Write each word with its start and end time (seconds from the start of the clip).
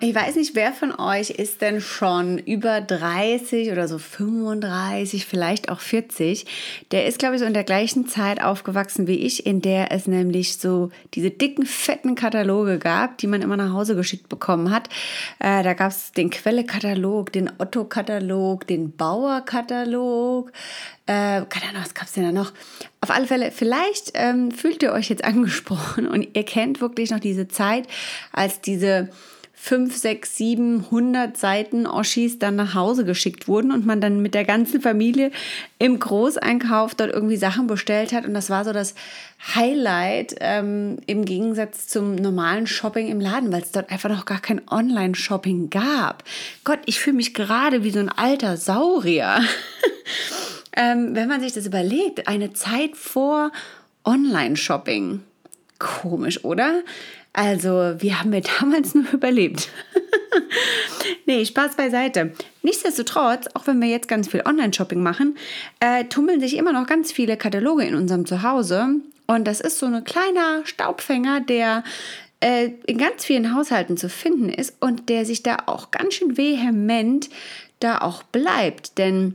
Ich 0.00 0.14
weiß 0.14 0.36
nicht, 0.36 0.54
wer 0.54 0.72
von 0.72 0.94
euch 0.94 1.30
ist 1.30 1.60
denn 1.60 1.80
schon 1.80 2.38
über 2.38 2.80
30 2.80 3.72
oder 3.72 3.88
so 3.88 3.98
35, 3.98 5.26
vielleicht 5.26 5.70
auch 5.70 5.80
40. 5.80 6.46
Der 6.92 7.06
ist, 7.06 7.18
glaube 7.18 7.34
ich, 7.34 7.40
so 7.40 7.46
in 7.46 7.52
der 7.52 7.64
gleichen 7.64 8.06
Zeit 8.06 8.40
aufgewachsen 8.40 9.08
wie 9.08 9.16
ich, 9.16 9.44
in 9.44 9.60
der 9.60 9.90
es 9.90 10.06
nämlich 10.06 10.58
so 10.58 10.90
diese 11.14 11.32
dicken, 11.32 11.66
fetten 11.66 12.14
Kataloge 12.14 12.78
gab, 12.78 13.18
die 13.18 13.26
man 13.26 13.42
immer 13.42 13.56
nach 13.56 13.72
Hause 13.72 13.96
geschickt 13.96 14.28
bekommen 14.28 14.70
hat. 14.70 14.88
Äh, 15.40 15.64
da 15.64 15.74
gab 15.74 15.90
es 15.90 16.12
den 16.12 16.30
Quelle-Katalog, 16.30 17.32
den 17.32 17.50
Otto-Katalog, 17.58 18.68
den 18.68 18.92
Bauer-Katalog. 18.92 20.52
Äh, 21.06 21.42
keine 21.48 21.70
Ahnung, 21.70 21.82
was 21.82 21.94
gab 21.94 22.06
es 22.06 22.12
denn 22.12 22.22
da 22.22 22.30
noch? 22.30 22.52
Auf 23.00 23.10
alle 23.10 23.26
Fälle, 23.26 23.50
vielleicht 23.50 24.12
ähm, 24.14 24.52
fühlt 24.52 24.80
ihr 24.84 24.92
euch 24.92 25.08
jetzt 25.08 25.24
angesprochen 25.24 26.06
und 26.06 26.36
ihr 26.36 26.44
kennt 26.44 26.80
wirklich 26.80 27.10
noch 27.10 27.18
diese 27.18 27.48
Zeit, 27.48 27.88
als 28.30 28.60
diese 28.60 29.08
5, 29.60 29.96
6, 29.96 30.36
7, 30.36 30.84
100 30.84 31.36
Seiten 31.36 31.86
Oschis 31.86 32.38
dann 32.38 32.56
nach 32.56 32.74
Hause 32.74 33.04
geschickt 33.04 33.48
wurden 33.48 33.72
und 33.72 33.84
man 33.84 34.00
dann 34.00 34.22
mit 34.22 34.32
der 34.32 34.44
ganzen 34.44 34.80
Familie 34.80 35.30
im 35.78 35.98
Großeinkauf 35.98 36.94
dort 36.94 37.10
irgendwie 37.12 37.36
Sachen 37.36 37.66
bestellt 37.66 38.12
hat. 38.12 38.24
Und 38.24 38.34
das 38.34 38.50
war 38.50 38.64
so 38.64 38.72
das 38.72 38.94
Highlight 39.54 40.36
ähm, 40.40 40.98
im 41.06 41.24
Gegensatz 41.24 41.86
zum 41.86 42.14
normalen 42.14 42.66
Shopping 42.66 43.08
im 43.08 43.20
Laden, 43.20 43.52
weil 43.52 43.62
es 43.62 43.72
dort 43.72 43.90
einfach 43.90 44.08
noch 44.08 44.24
gar 44.24 44.40
kein 44.40 44.62
Online-Shopping 44.70 45.70
gab. 45.70 46.24
Gott, 46.64 46.78
ich 46.86 47.00
fühle 47.00 47.16
mich 47.16 47.34
gerade 47.34 47.82
wie 47.82 47.90
so 47.90 47.98
ein 47.98 48.08
alter 48.08 48.56
Saurier. 48.56 49.40
ähm, 50.76 51.14
wenn 51.14 51.28
man 51.28 51.40
sich 51.40 51.52
das 51.52 51.66
überlegt, 51.66 52.26
eine 52.28 52.52
Zeit 52.52 52.96
vor 52.96 53.50
Online-Shopping. 54.04 55.20
Komisch, 55.78 56.44
oder? 56.44 56.82
Also, 57.38 57.94
wie 57.98 58.12
haben 58.12 58.32
wir 58.32 58.40
damals 58.60 58.96
nur 58.96 59.04
überlebt? 59.12 59.68
nee, 61.26 61.44
Spaß 61.44 61.76
beiseite. 61.76 62.32
Nichtsdestotrotz, 62.64 63.46
auch 63.54 63.68
wenn 63.68 63.80
wir 63.80 63.88
jetzt 63.88 64.08
ganz 64.08 64.26
viel 64.26 64.42
Online-Shopping 64.44 65.00
machen, 65.00 65.38
äh, 65.78 66.04
tummeln 66.06 66.40
sich 66.40 66.56
immer 66.56 66.72
noch 66.72 66.88
ganz 66.88 67.12
viele 67.12 67.36
Kataloge 67.36 67.84
in 67.84 67.94
unserem 67.94 68.26
Zuhause. 68.26 68.88
Und 69.28 69.46
das 69.46 69.60
ist 69.60 69.78
so 69.78 69.86
ein 69.86 70.02
kleiner 70.02 70.62
Staubfänger, 70.64 71.40
der 71.40 71.84
äh, 72.40 72.70
in 72.86 72.98
ganz 72.98 73.24
vielen 73.24 73.54
Haushalten 73.54 73.96
zu 73.96 74.08
finden 74.08 74.48
ist 74.48 74.74
und 74.80 75.08
der 75.08 75.24
sich 75.24 75.44
da 75.44 75.58
auch 75.66 75.92
ganz 75.92 76.14
schön 76.14 76.36
vehement 76.36 77.30
da 77.78 77.98
auch 77.98 78.24
bleibt. 78.24 78.98
Denn 78.98 79.34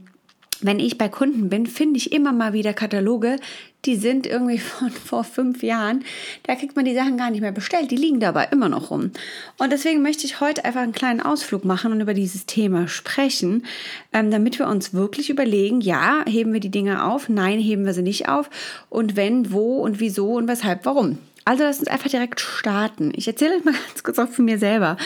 wenn 0.64 0.80
ich 0.80 0.97
bei 0.97 1.09
Kunden 1.09 1.50
bin, 1.50 1.67
finde 1.67 1.97
ich 1.97 2.11
immer 2.11 2.31
mal 2.31 2.53
wieder 2.53 2.73
Kataloge, 2.73 3.38
die 3.86 3.95
sind 3.95 4.25
irgendwie 4.25 4.58
von 4.59 4.89
vor 4.89 5.23
fünf 5.23 5.61
Jahren. 5.61 6.03
Da 6.44 6.55
kriegt 6.55 6.75
man 6.75 6.86
die 6.86 6.95
Sachen 6.95 7.17
gar 7.17 7.30
nicht 7.30 7.42
mehr 7.42 7.52
bestellt. 7.52 7.92
Die 7.92 7.95
liegen 7.95 8.20
dabei 8.20 8.47
immer 8.52 8.70
noch 8.70 8.92
rum. 8.92 9.11
Und 9.58 9.72
deswegen 9.72 10.02
möchte 10.02 10.25
ich 10.25 10.39
heute 10.39 10.66
einfach 10.66 10.81
einen 10.81 10.94
kleinen 10.94 11.22
Ausflug 11.22 11.66
machen 11.66 11.92
und 11.92 12.02
über 12.02 12.14
dieses 12.14 12.45
Thema 12.45 12.88
sprechen, 12.88 13.66
ähm, 14.14 14.31
damit 14.31 14.59
wir 14.59 14.67
uns 14.67 14.94
wirklich 14.94 15.30
überlegen, 15.30 15.81
ja, 15.81 16.23
heben 16.25 16.53
wir 16.53 16.59
die 16.59 16.72
Dinge 16.72 17.03
auf? 17.05 17.30
Nein, 17.30 17.59
heben 17.59 17.86
wir 17.86 17.94
sie 17.94 18.02
nicht 18.02 18.30
auf? 18.30 18.50
Und 18.89 19.16
wenn, 19.16 19.52
wo 19.52 19.81
und 19.81 20.00
wieso 20.00 20.33
und 20.36 20.48
weshalb, 20.48 20.86
warum? 20.86 21.17
Also 21.45 21.63
lasst 21.63 21.81
uns 21.81 21.89
einfach 21.89 22.09
direkt 22.09 22.39
starten. 22.39 23.11
Ich 23.16 23.27
erzähle 23.27 23.58
euch 23.58 23.65
mal 23.65 23.73
ganz 23.87 24.04
kurz 24.04 24.20
auch 24.20 24.30
von 24.30 24.45
mir 24.45 24.58
selber. 24.58 24.98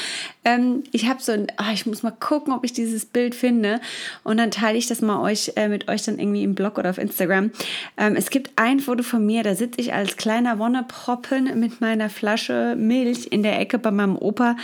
Ähm, 0.45 0.83
ich 0.91 1.07
habe 1.07 1.21
so 1.21 1.31
ein, 1.31 1.47
oh, 1.59 1.71
ich 1.73 1.85
muss 1.85 2.03
mal 2.03 2.11
gucken, 2.11 2.53
ob 2.53 2.63
ich 2.63 2.73
dieses 2.73 3.05
Bild 3.05 3.33
finde 3.33 3.81
und 4.23 4.37
dann 4.37 4.51
teile 4.51 4.77
ich 4.77 4.87
das 4.87 5.01
mal 5.01 5.19
euch 5.21 5.53
äh, 5.55 5.67
mit 5.67 5.87
euch 5.87 6.03
dann 6.03 6.19
irgendwie 6.19 6.43
im 6.43 6.53
Blog 6.53 6.77
oder 6.77 6.91
auf 6.91 6.99
Instagram. 6.99 7.51
Ähm, 7.97 8.15
es 8.15 8.29
gibt 8.29 8.51
ein 8.55 8.79
Foto 8.79 9.03
von 9.03 9.25
mir, 9.25 9.41
da 9.41 9.55
sitze 9.55 9.81
ich 9.81 9.93
als 9.93 10.15
kleiner 10.15 10.59
Wonneproppen 10.59 11.59
mit 11.59 11.81
meiner 11.81 12.09
Flasche 12.09 12.75
Milch 12.77 13.27
in 13.31 13.41
der 13.41 13.59
Ecke 13.59 13.79
bei 13.79 13.91
meinem 13.91 14.15
Opa 14.15 14.57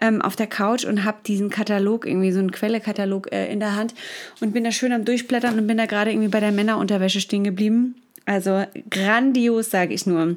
ähm, 0.00 0.20
auf 0.20 0.34
der 0.34 0.48
Couch 0.48 0.84
und 0.84 1.04
habe 1.04 1.18
diesen 1.26 1.48
Katalog, 1.48 2.06
irgendwie 2.06 2.32
so 2.32 2.40
einen 2.40 2.50
Quellekatalog 2.50 3.32
äh, 3.32 3.52
in 3.52 3.60
der 3.60 3.76
Hand 3.76 3.94
und 4.40 4.52
bin 4.52 4.64
da 4.64 4.72
schön 4.72 4.92
am 4.92 5.04
Durchblättern 5.04 5.56
und 5.58 5.66
bin 5.68 5.78
da 5.78 5.86
gerade 5.86 6.10
irgendwie 6.10 6.28
bei 6.28 6.40
der 6.40 6.52
Männerunterwäsche 6.52 7.20
stehen 7.20 7.44
geblieben. 7.44 7.94
Also 8.26 8.64
grandios, 8.90 9.70
sage 9.70 9.94
ich 9.94 10.06
nur. 10.06 10.36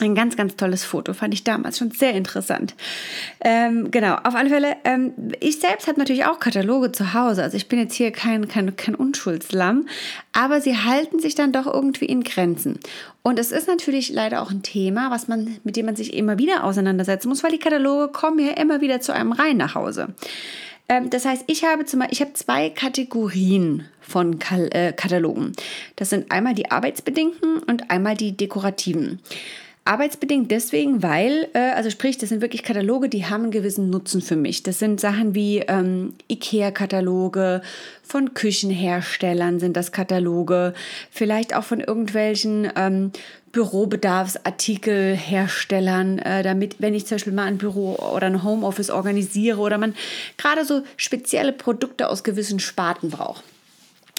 Ein 0.00 0.14
ganz, 0.14 0.36
ganz 0.36 0.54
tolles 0.54 0.84
Foto, 0.84 1.12
fand 1.12 1.34
ich 1.34 1.42
damals 1.42 1.78
schon 1.78 1.90
sehr 1.90 2.12
interessant. 2.12 2.74
Ähm, 3.40 3.90
genau, 3.90 4.14
auf 4.14 4.36
alle 4.36 4.48
Fälle, 4.48 4.76
ähm, 4.84 5.12
ich 5.40 5.58
selbst 5.58 5.88
habe 5.88 5.98
natürlich 5.98 6.24
auch 6.24 6.38
Kataloge 6.38 6.92
zu 6.92 7.14
Hause. 7.14 7.42
Also 7.42 7.56
ich 7.56 7.68
bin 7.68 7.80
jetzt 7.80 7.94
hier 7.94 8.12
kein, 8.12 8.46
kein, 8.46 8.76
kein 8.76 8.94
Unschuldslamm, 8.94 9.88
aber 10.32 10.60
sie 10.60 10.76
halten 10.76 11.18
sich 11.18 11.34
dann 11.34 11.52
doch 11.52 11.66
irgendwie 11.66 12.04
in 12.04 12.22
Grenzen. 12.22 12.78
Und 13.22 13.40
es 13.40 13.50
ist 13.50 13.66
natürlich 13.66 14.10
leider 14.10 14.40
auch 14.40 14.52
ein 14.52 14.62
Thema, 14.62 15.10
was 15.10 15.26
man, 15.26 15.56
mit 15.64 15.74
dem 15.74 15.86
man 15.86 15.96
sich 15.96 16.14
immer 16.14 16.38
wieder 16.38 16.62
auseinandersetzen 16.62 17.28
muss, 17.28 17.42
weil 17.42 17.50
die 17.50 17.58
Kataloge 17.58 18.12
kommen 18.12 18.38
ja 18.38 18.52
immer 18.52 18.80
wieder 18.80 19.00
zu 19.00 19.12
einem 19.12 19.32
rein 19.32 19.56
nach 19.56 19.74
Hause. 19.74 20.14
Ähm, 20.88 21.10
das 21.10 21.24
heißt, 21.24 21.44
ich 21.48 21.64
habe 21.64 21.84
zum 21.84 22.02
ich 22.08 22.20
habe 22.20 22.32
zwei 22.34 22.70
Kategorien 22.70 23.84
von 24.00 24.38
äh, 24.50 24.92
Katalogen. 24.92 25.52
Das 25.96 26.10
sind 26.10 26.30
einmal 26.30 26.54
die 26.54 26.70
arbeitsbedingten 26.70 27.58
und 27.58 27.90
einmal 27.90 28.16
die 28.16 28.36
dekorativen. 28.36 29.20
Arbeitsbedingt 29.88 30.50
deswegen, 30.50 31.02
weil, 31.02 31.48
äh, 31.54 31.70
also 31.70 31.88
sprich, 31.88 32.18
das 32.18 32.28
sind 32.28 32.42
wirklich 32.42 32.62
Kataloge, 32.62 33.08
die 33.08 33.24
haben 33.24 33.44
einen 33.44 33.52
gewissen 33.52 33.88
Nutzen 33.88 34.20
für 34.20 34.36
mich. 34.36 34.62
Das 34.62 34.78
sind 34.78 35.00
Sachen 35.00 35.34
wie 35.34 35.60
ähm, 35.60 36.12
IKEA-Kataloge, 36.30 37.62
von 38.02 38.34
Küchenherstellern 38.34 39.60
sind 39.60 39.76
das 39.76 39.92
Kataloge, 39.92 40.74
vielleicht 41.10 41.54
auch 41.54 41.64
von 41.64 41.80
irgendwelchen 41.80 42.70
ähm, 42.76 43.12
Bürobedarfsartikelherstellern, 43.52 46.18
äh, 46.18 46.42
damit, 46.42 46.76
wenn 46.80 46.92
ich 46.94 47.06
zum 47.06 47.14
Beispiel 47.16 47.32
mal 47.32 47.44
ein 47.44 47.56
Büro 47.58 47.96
oder 47.96 48.26
ein 48.26 48.44
Homeoffice 48.44 48.90
organisiere 48.90 49.58
oder 49.58 49.78
man 49.78 49.94
gerade 50.36 50.66
so 50.66 50.82
spezielle 50.96 51.52
Produkte 51.52 52.10
aus 52.10 52.24
gewissen 52.24 52.60
Sparten 52.60 53.10
braucht. 53.10 53.44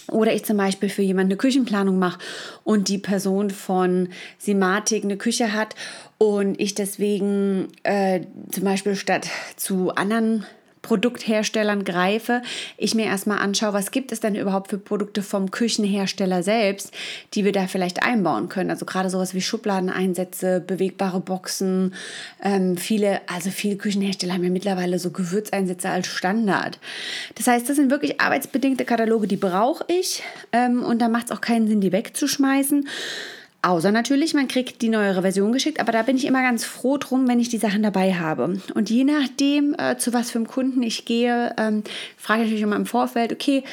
Oder 0.09 0.34
ich 0.34 0.46
zum 0.46 0.58
Beispiel 0.58 0.90
für 0.90 1.02
jemanden 1.02 1.31
eine 1.31 1.38
Küchenplanung 1.38 2.00
mache 2.00 2.20
und 2.64 2.90
die 2.90 2.97
Person 2.97 3.50
von 3.50 4.09
Simatik 4.38 5.03
eine 5.03 5.18
Küche 5.18 5.53
hat 5.53 5.75
und 6.18 6.59
ich 6.59 6.75
deswegen 6.75 7.68
äh, 7.84 8.22
zum 8.52 8.64
Beispiel 8.64 8.96
statt 8.96 9.28
zu 9.56 9.96
anderen 9.96 10.46
Produktherstellern 10.82 11.84
greife, 11.84 12.42
ich 12.78 12.96
mir 12.96 13.06
erstmal 13.06 13.40
anschaue, 13.40 13.74
was 13.74 13.92
gibt 13.92 14.12
es 14.12 14.20
denn 14.20 14.36
überhaupt 14.36 14.70
für 14.70 14.78
Produkte 14.78 15.22
vom 15.22 15.52
Küchenhersteller 15.52 16.44
selbst, 16.44 16.92
die 17.34 17.46
wir 17.46 17.52
da 17.52 17.68
vielleicht 17.68 18.04
einbauen 18.04 18.50
können. 18.50 18.70
Also 18.70 18.86
gerade 18.86 19.10
sowas 19.10 19.34
wie 19.34 19.42
Schubladeneinsätze, 19.42 20.62
bewegbare 20.66 21.20
Boxen. 21.20 21.94
Ähm, 22.44 22.78
viele, 22.78 23.22
also 23.28 23.50
viele 23.50 23.76
Küchenhersteller 23.76 24.34
haben 24.34 24.44
ja 24.44 24.50
mittlerweile 24.50 25.00
so 25.00 25.12
Gewürzeinsätze 25.12 25.90
als 25.90 26.08
Standard. 26.08 26.80
Das 27.36 27.48
heißt, 27.48 27.70
das 27.70 27.76
sind 27.76 27.92
wirklich 27.92 28.22
arbeitsbedingte 28.22 28.86
Kataloge, 28.86 29.28
die 29.28 29.38
brauche 29.38 29.86
ich 29.88 30.24
ähm, 30.52 30.84
und 30.84 31.02
da 31.02 31.10
macht 31.10 31.26
es 31.26 31.32
auch 31.32 31.42
keinen 31.42 31.68
Sinn, 31.68 31.82
die 31.82 31.92
wegzuschmeißen. 31.92 32.88
Außer 33.62 33.92
natürlich, 33.92 34.34
man 34.34 34.47
kriegt 34.47 34.81
die 34.81 34.88
neuere 34.88 35.22
Version 35.22 35.52
geschickt, 35.52 35.81
aber 35.81 35.92
da 35.92 36.03
bin 36.03 36.16
ich 36.16 36.25
immer 36.25 36.42
ganz 36.42 36.64
froh 36.64 36.97
drum, 36.97 37.28
wenn 37.28 37.42
ich 37.42 37.50
die 37.50 37.58
Sachen 37.58 37.84
dabei 37.84 38.14
habe. 38.14 38.62
Und 38.74 38.90
je 38.90 39.03
nachdem, 39.03 39.75
äh, 39.78 39.97
zu 39.97 40.14
was 40.14 40.31
für 40.31 40.38
einem 40.38 40.47
Kunden 40.47 40.81
ich 40.81 41.03
gehe, 41.03 41.53
ähm, 41.58 41.84
frage 42.16 42.42
ich 42.42 42.48
natürlich 42.48 42.64
immer 42.64 42.78
im 42.78 42.86
Vorfeld, 42.86 43.34
okay, 43.34 43.64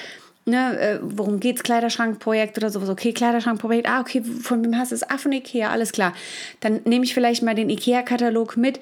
ne, 0.44 0.76
äh, 0.78 0.98
worum 1.02 1.38
geht's, 1.38 1.62
Kleiderschrankprojekt 1.62 2.58
oder 2.58 2.70
sowas, 2.70 2.88
okay, 2.88 3.12
Kleiderschrankprojekt, 3.12 3.88
ah, 3.88 4.00
okay, 4.00 4.22
von 4.22 4.64
wem 4.64 4.76
hast 4.76 4.90
du 4.90 4.96
es? 4.96 5.08
Ah, 5.08 5.18
von 5.18 5.30
Ikea, 5.30 5.70
alles 5.70 5.92
klar. 5.92 6.14
Dann 6.58 6.80
nehme 6.84 7.04
ich 7.04 7.14
vielleicht 7.14 7.44
mal 7.44 7.54
den 7.54 7.70
Ikea-Katalog 7.70 8.56
mit 8.56 8.80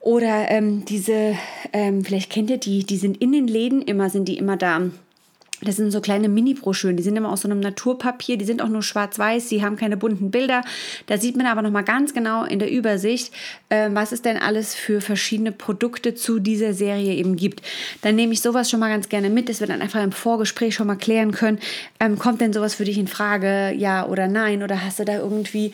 oder 0.00 0.50
ähm, 0.50 0.86
diese, 0.86 1.36
ähm, 1.74 2.02
vielleicht 2.02 2.30
kennt 2.30 2.48
ihr 2.48 2.56
die, 2.56 2.84
die 2.84 2.96
sind 2.96 3.18
in 3.18 3.32
den 3.32 3.46
Läden 3.46 3.82
immer, 3.82 4.08
sind 4.08 4.26
die 4.26 4.38
immer 4.38 4.56
da 4.56 4.80
das 5.62 5.76
sind 5.76 5.90
so 5.90 6.00
kleine 6.00 6.28
Mini-Broschüren, 6.28 6.96
die 6.96 7.02
sind 7.02 7.16
immer 7.16 7.30
aus 7.30 7.42
so 7.42 7.48
einem 7.48 7.60
Naturpapier, 7.60 8.36
die 8.36 8.44
sind 8.44 8.62
auch 8.62 8.68
nur 8.68 8.82
schwarz-weiß, 8.82 9.48
sie 9.48 9.62
haben 9.62 9.76
keine 9.76 9.96
bunten 9.96 10.30
Bilder. 10.30 10.62
Da 11.06 11.18
sieht 11.18 11.36
man 11.36 11.46
aber 11.46 11.62
nochmal 11.62 11.84
ganz 11.84 12.14
genau 12.14 12.44
in 12.44 12.58
der 12.58 12.70
Übersicht, 12.70 13.32
äh, 13.68 13.90
was 13.92 14.12
es 14.12 14.22
denn 14.22 14.36
alles 14.36 14.74
für 14.74 15.00
verschiedene 15.00 15.52
Produkte 15.52 16.14
zu 16.14 16.38
dieser 16.38 16.72
Serie 16.72 17.14
eben 17.14 17.36
gibt. 17.36 17.62
Dann 18.02 18.16
nehme 18.16 18.32
ich 18.32 18.40
sowas 18.40 18.70
schon 18.70 18.80
mal 18.80 18.90
ganz 18.90 19.08
gerne 19.08 19.30
mit, 19.30 19.48
dass 19.48 19.60
wir 19.60 19.66
dann 19.66 19.82
einfach 19.82 20.02
im 20.02 20.12
Vorgespräch 20.12 20.74
schon 20.74 20.86
mal 20.86 20.96
klären 20.96 21.32
können, 21.32 21.58
ähm, 21.98 22.18
kommt 22.18 22.40
denn 22.40 22.52
sowas 22.52 22.74
für 22.74 22.84
dich 22.84 22.98
in 22.98 23.08
Frage, 23.08 23.72
ja 23.76 24.06
oder 24.06 24.28
nein? 24.28 24.62
Oder 24.62 24.84
hast 24.84 24.98
du 24.98 25.04
da 25.04 25.18
irgendwie 25.18 25.72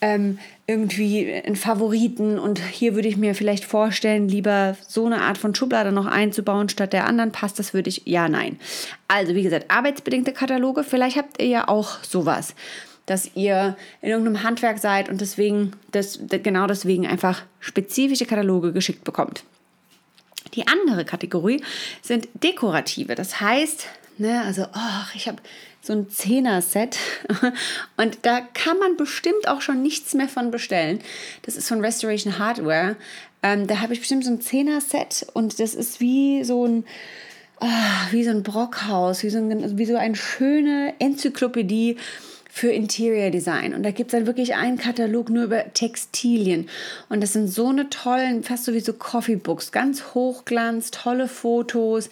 ähm, 0.00 0.38
irgendwie 0.68 1.32
einen 1.32 1.56
Favoriten 1.56 2.38
und 2.38 2.60
hier 2.60 2.94
würde 2.94 3.08
ich 3.08 3.16
mir 3.16 3.34
vielleicht 3.34 3.64
vorstellen, 3.64 4.28
lieber 4.28 4.76
so 4.86 5.06
eine 5.06 5.22
Art 5.22 5.38
von 5.38 5.54
Schublade 5.54 5.92
noch 5.92 6.04
einzubauen 6.04 6.68
statt 6.68 6.92
der 6.92 7.06
anderen. 7.06 7.32
Passt 7.32 7.58
das 7.58 7.70
für 7.70 7.82
dich? 7.82 8.02
Ja, 8.04 8.28
nein. 8.28 8.60
Also, 9.08 9.34
wie 9.34 9.42
gesagt, 9.42 9.70
arbeitsbedingte 9.70 10.34
Kataloge, 10.34 10.84
vielleicht 10.84 11.16
habt 11.16 11.40
ihr 11.40 11.48
ja 11.48 11.68
auch 11.68 12.04
sowas, 12.04 12.54
dass 13.06 13.30
ihr 13.34 13.78
in 14.02 14.10
irgendeinem 14.10 14.42
Handwerk 14.42 14.78
seid 14.78 15.08
und 15.08 15.22
deswegen, 15.22 15.72
das, 15.92 16.20
genau 16.28 16.66
deswegen 16.66 17.06
einfach 17.06 17.44
spezifische 17.60 18.26
Kataloge 18.26 18.74
geschickt 18.74 19.04
bekommt. 19.04 19.44
Die 20.52 20.66
andere 20.68 21.06
Kategorie 21.06 21.62
sind 22.02 22.28
dekorative. 22.42 23.14
Das 23.14 23.40
heißt, 23.40 23.86
ne, 24.18 24.42
also, 24.42 24.64
oh, 24.64 25.06
ich 25.14 25.28
habe 25.28 25.38
so 25.80 25.92
ein 25.92 26.08
Zehner-Set. 26.10 26.98
Und 27.96 28.18
da 28.22 28.40
kann 28.40 28.78
man 28.78 28.96
bestimmt 28.96 29.48
auch 29.48 29.62
schon 29.62 29.82
nichts 29.82 30.14
mehr 30.14 30.28
von 30.28 30.50
bestellen. 30.50 31.00
Das 31.42 31.56
ist 31.56 31.68
von 31.68 31.80
Restoration 31.80 32.38
Hardware. 32.38 32.96
Ähm, 33.42 33.66
da 33.66 33.80
habe 33.80 33.92
ich 33.92 34.00
bestimmt 34.00 34.24
so 34.24 34.30
ein 34.30 34.40
Zehner-Set 34.40 35.26
und 35.34 35.60
das 35.60 35.74
ist 35.74 36.00
wie 36.00 36.42
so 36.42 36.66
ein, 36.66 36.84
oh, 37.60 37.66
wie 38.10 38.24
so 38.24 38.30
ein 38.30 38.42
Brockhaus, 38.42 39.22
wie 39.22 39.30
so, 39.30 39.38
ein, 39.38 39.78
wie 39.78 39.86
so 39.86 39.96
eine 39.96 40.16
schöne 40.16 40.94
Enzyklopädie 40.98 41.98
für 42.50 42.70
Interior 42.72 43.30
Design. 43.30 43.74
Und 43.74 43.84
da 43.84 43.92
gibt 43.92 44.12
es 44.12 44.18
dann 44.18 44.26
wirklich 44.26 44.56
einen 44.56 44.78
Katalog 44.78 45.30
nur 45.30 45.44
über 45.44 45.72
Textilien. 45.72 46.68
Und 47.08 47.22
das 47.22 47.34
sind 47.34 47.46
so 47.46 47.68
eine 47.68 47.88
tollen, 47.90 48.42
fast 48.42 48.64
so 48.64 48.74
wie 48.74 48.80
so 48.80 48.92
Coffee 48.92 49.36
Books, 49.36 49.70
ganz 49.70 50.14
hochglanz, 50.14 50.90
tolle 50.90 51.28
Fotos 51.28 52.10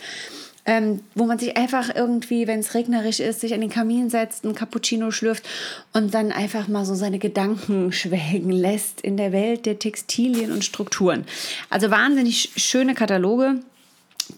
ähm, 0.66 1.00
wo 1.14 1.24
man 1.24 1.38
sich 1.38 1.56
einfach 1.56 1.94
irgendwie, 1.94 2.46
wenn 2.46 2.60
es 2.60 2.74
regnerisch 2.74 3.20
ist, 3.20 3.40
sich 3.40 3.54
an 3.54 3.60
den 3.60 3.70
Kamin 3.70 4.10
setzt, 4.10 4.44
ein 4.44 4.54
Cappuccino 4.54 5.10
schlürft 5.10 5.44
und 5.92 6.12
dann 6.12 6.32
einfach 6.32 6.68
mal 6.68 6.84
so 6.84 6.94
seine 6.94 7.18
Gedanken 7.18 7.92
schwelgen 7.92 8.50
lässt 8.50 9.00
in 9.00 9.16
der 9.16 9.32
Welt 9.32 9.66
der 9.66 9.78
Textilien 9.78 10.52
und 10.52 10.64
Strukturen. 10.64 11.24
Also 11.70 11.90
wahnsinnig 11.90 12.50
schöne 12.56 12.94
Kataloge. 12.94 13.60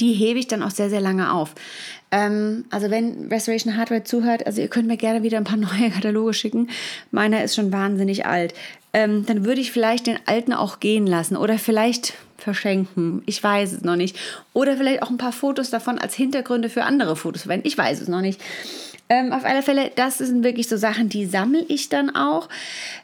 Die 0.01 0.13
hebe 0.13 0.39
ich 0.39 0.47
dann 0.47 0.63
auch 0.63 0.71
sehr, 0.71 0.91
sehr 0.91 1.01
lange 1.01 1.33
auf. 1.33 1.55
Ähm, 2.11 2.65
also 2.71 2.91
wenn 2.91 3.29
Restoration 3.29 3.77
Hardware 3.77 4.05
zuhört, 4.05 4.47
also 4.47 4.61
ihr 4.61 4.69
könnt 4.69 4.87
mir 4.87 4.97
gerne 4.97 5.23
wieder 5.23 5.39
ein 5.39 5.45
paar 5.45 5.57
neue 5.57 5.91
Kataloge 5.91 6.35
schicken. 6.35 6.69
Meiner 7.11 7.43
ist 7.43 7.55
schon 7.55 7.73
wahnsinnig 7.73 8.27
alt. 8.27 8.55
Ähm, 8.93 9.27
dann 9.27 9.45
würde 9.45 9.61
ich 9.61 9.73
vielleicht 9.73 10.07
den 10.07 10.19
alten 10.27 10.53
auch 10.53 10.81
gehen 10.81 11.07
lassen 11.07 11.37
oder 11.37 11.59
vielleicht 11.59 12.15
verschenken. 12.39 13.23
Ich 13.27 13.43
weiß 13.43 13.73
es 13.73 13.83
noch 13.83 13.97
nicht. 13.97 14.17
Oder 14.53 14.77
vielleicht 14.77 15.03
auch 15.03 15.11
ein 15.11 15.19
paar 15.19 15.33
Fotos 15.33 15.71
davon 15.71 15.99
als 15.99 16.15
Hintergründe 16.15 16.69
für 16.69 16.85
andere 16.85 17.17
Fotos 17.17 17.43
verwenden. 17.43 17.67
Ich 17.67 17.77
weiß 17.77 18.01
es 18.01 18.09
noch 18.09 18.21
nicht. 18.21 18.41
Ähm, 19.11 19.33
auf 19.33 19.45
alle 19.45 19.63
Fälle, 19.63 19.91
das 19.97 20.19
sind 20.19 20.45
wirklich 20.45 20.69
so 20.69 20.77
Sachen, 20.77 21.09
die 21.09 21.25
sammle 21.25 21.65
ich 21.69 21.89
dann 21.89 22.15
auch. 22.15 22.49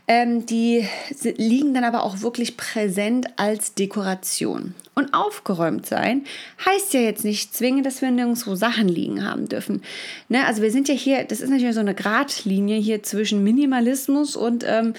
Ähm, 0.07 0.45
die 0.45 0.87
liegen 1.23 1.73
dann 1.73 1.85
aber 1.85 2.03
auch 2.03 2.21
wirklich 2.21 2.57
präsent 2.57 3.29
als 3.37 3.75
Dekoration. 3.75 4.75
Und 4.95 5.13
aufgeräumt 5.13 5.87
sein 5.87 6.25
heißt 6.65 6.95
ja 6.95 7.01
jetzt 7.01 7.25
nicht 7.25 7.57
zwingend, 7.57 7.85
dass 7.85 8.01
wir 8.01 8.11
nirgendwo 8.11 8.55
Sachen 8.55 8.87
liegen 8.87 9.29
haben 9.29 9.49
dürfen. 9.49 9.83
Ne? 10.29 10.47
Also 10.47 10.63
wir 10.63 10.71
sind 10.71 10.89
ja 10.89 10.95
hier, 10.95 11.25
das 11.25 11.41
ist 11.41 11.51
natürlich 11.51 11.75
so 11.75 11.81
eine 11.81 11.95
Gratlinie 11.95 12.79
hier 12.79 13.03
zwischen 13.03 13.43
Minimalismus 13.43 14.37
und 14.37 14.63
ähm, 14.67 14.95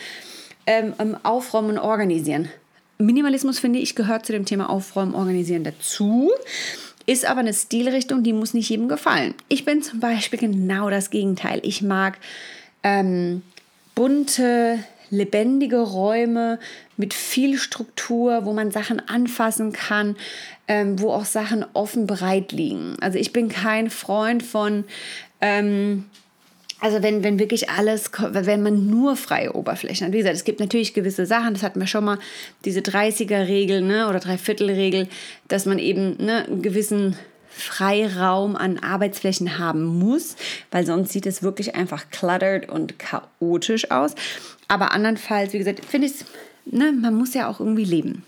ähm, 0.67 1.17
Aufräumen 1.23 1.71
und 1.71 1.79
Organisieren. 1.79 2.49
Minimalismus, 2.97 3.59
finde 3.59 3.79
ich, 3.79 3.95
gehört 3.95 4.25
zu 4.25 4.31
dem 4.31 4.45
Thema 4.45 4.69
Aufräumen, 4.69 5.15
Organisieren 5.15 5.63
dazu. 5.63 6.31
Ist 7.05 7.25
aber 7.25 7.41
eine 7.41 7.53
Stilrichtung, 7.53 8.23
die 8.23 8.33
muss 8.33 8.53
nicht 8.53 8.69
jedem 8.69 8.87
gefallen. 8.87 9.35
Ich 9.47 9.65
bin 9.65 9.83
zum 9.83 9.99
Beispiel 9.99 10.39
genau 10.39 10.89
das 10.89 11.09
Gegenteil. 11.09 11.59
Ich 11.63 11.81
mag 11.81 12.17
ähm, 12.83 13.43
bunte, 13.93 14.79
lebendige 15.09 15.81
Räume 15.81 16.59
mit 16.97 17.13
viel 17.13 17.57
Struktur, 17.57 18.45
wo 18.45 18.53
man 18.53 18.71
Sachen 18.71 18.99
anfassen 19.07 19.71
kann, 19.71 20.15
ähm, 20.67 20.99
wo 20.99 21.11
auch 21.11 21.25
Sachen 21.25 21.65
offen 21.73 22.07
bereit 22.07 22.51
liegen. 22.51 22.95
Also 23.01 23.19
ich 23.19 23.33
bin 23.33 23.49
kein 23.49 23.89
Freund 23.89 24.41
von 24.41 24.85
ähm, 25.41 26.05
also 26.79 27.01
wenn, 27.01 27.23
wenn 27.23 27.39
wirklich 27.39 27.69
alles, 27.69 28.11
wenn 28.19 28.61
man 28.61 28.89
nur 28.89 29.15
freie 29.15 29.53
Oberflächen 29.53 30.07
hat. 30.07 30.13
Wie 30.13 30.17
gesagt, 30.17 30.35
es 30.35 30.43
gibt 30.43 30.59
natürlich 30.59 30.93
gewisse 30.93 31.25
Sachen, 31.25 31.53
das 31.53 31.63
hatten 31.63 31.79
wir 31.79 31.87
schon 31.87 32.05
mal, 32.05 32.19
diese 32.65 32.81
30er-Regel 32.81 33.81
ne, 33.81 34.07
oder 34.09 34.19
Dreiviertel-Regel, 34.19 35.07
dass 35.47 35.65
man 35.65 35.79
eben 35.79 36.17
ne, 36.17 36.45
einen 36.45 36.61
gewissen 36.61 37.15
Freiraum 37.49 38.57
an 38.57 38.79
Arbeitsflächen 38.79 39.57
haben 39.57 39.85
muss, 39.85 40.35
weil 40.71 40.85
sonst 40.85 41.13
sieht 41.13 41.25
es 41.25 41.41
wirklich 41.41 41.75
einfach 41.75 42.09
cluttered 42.09 42.67
und 42.67 42.99
chaotisch 42.99 43.91
aus. 43.91 44.13
Aber 44.67 44.91
andernfalls, 44.91 45.53
wie 45.53 45.59
gesagt, 45.59 45.85
finde 45.85 46.07
ich 46.07 46.13
ne, 46.65 46.91
man 46.91 47.13
muss 47.15 47.33
ja 47.33 47.47
auch 47.47 47.59
irgendwie 47.59 47.85
leben. 47.85 48.23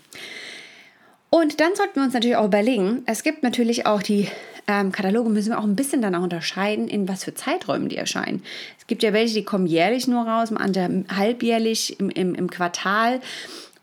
Und 1.30 1.60
dann 1.60 1.74
sollten 1.74 1.96
wir 1.96 2.04
uns 2.04 2.14
natürlich 2.14 2.36
auch 2.36 2.46
überlegen, 2.46 3.02
es 3.06 3.22
gibt 3.22 3.42
natürlich 3.42 3.86
auch 3.86 4.02
die 4.02 4.28
ähm, 4.68 4.92
Kataloge, 4.92 5.30
müssen 5.30 5.50
wir 5.50 5.58
auch 5.58 5.64
ein 5.64 5.74
bisschen 5.74 6.02
danach 6.02 6.22
unterscheiden, 6.22 6.86
in 6.86 7.08
was 7.08 7.24
für 7.24 7.34
Zeiträumen 7.34 7.88
die 7.88 7.96
erscheinen. 7.96 8.42
Es 8.78 8.86
gibt 8.86 9.02
ja 9.02 9.12
welche, 9.12 9.34
die 9.34 9.44
kommen 9.44 9.66
jährlich 9.66 10.06
nur 10.06 10.26
raus, 10.28 10.52
andere 10.52 11.04
halbjährlich 11.08 11.98
im, 11.98 12.10
im, 12.10 12.34
im 12.34 12.50
Quartal. 12.50 13.20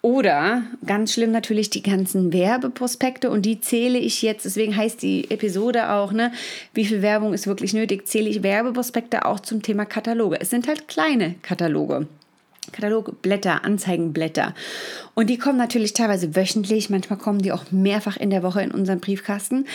Oder 0.04 0.62
ganz 0.86 1.14
schlimm 1.14 1.32
natürlich 1.32 1.72
die 1.72 1.82
ganzen 1.82 2.32
Werbeprospekte 2.32 3.32
und 3.32 3.44
die 3.44 3.60
zähle 3.60 3.98
ich 3.98 4.22
jetzt, 4.22 4.46
deswegen 4.46 4.78
heißt 4.78 5.02
die 5.02 5.32
Episode 5.32 5.90
auch, 5.90 6.12
ne, 6.12 6.32
wie 6.76 6.86
viel 6.86 7.02
Werbung 7.02 7.34
ist 7.34 7.48
wirklich 7.48 7.74
nötig, 7.74 8.08
zähle 8.08 8.30
ich 8.30 8.44
Werbeprospekte 8.44 9.26
auch 9.26 9.40
zum 9.40 9.64
Thema 9.64 9.86
Kataloge. 9.86 10.40
Es 10.40 10.52
sind 10.52 10.68
halt 10.68 10.88
kleine 10.88 11.34
Kataloge. 11.42 12.08
Katalogblätter, 12.72 13.64
Anzeigenblätter. 13.64 14.54
Und 15.14 15.30
die 15.30 15.38
kommen 15.38 15.58
natürlich 15.58 15.94
teilweise 15.94 16.36
wöchentlich, 16.36 16.90
manchmal 16.90 17.18
kommen 17.18 17.40
die 17.40 17.52
auch 17.52 17.72
mehrfach 17.72 18.18
in 18.18 18.30
der 18.30 18.44
Woche 18.44 18.62
in 18.62 18.72
unseren 18.72 19.00
Briefkasten. 19.00 19.66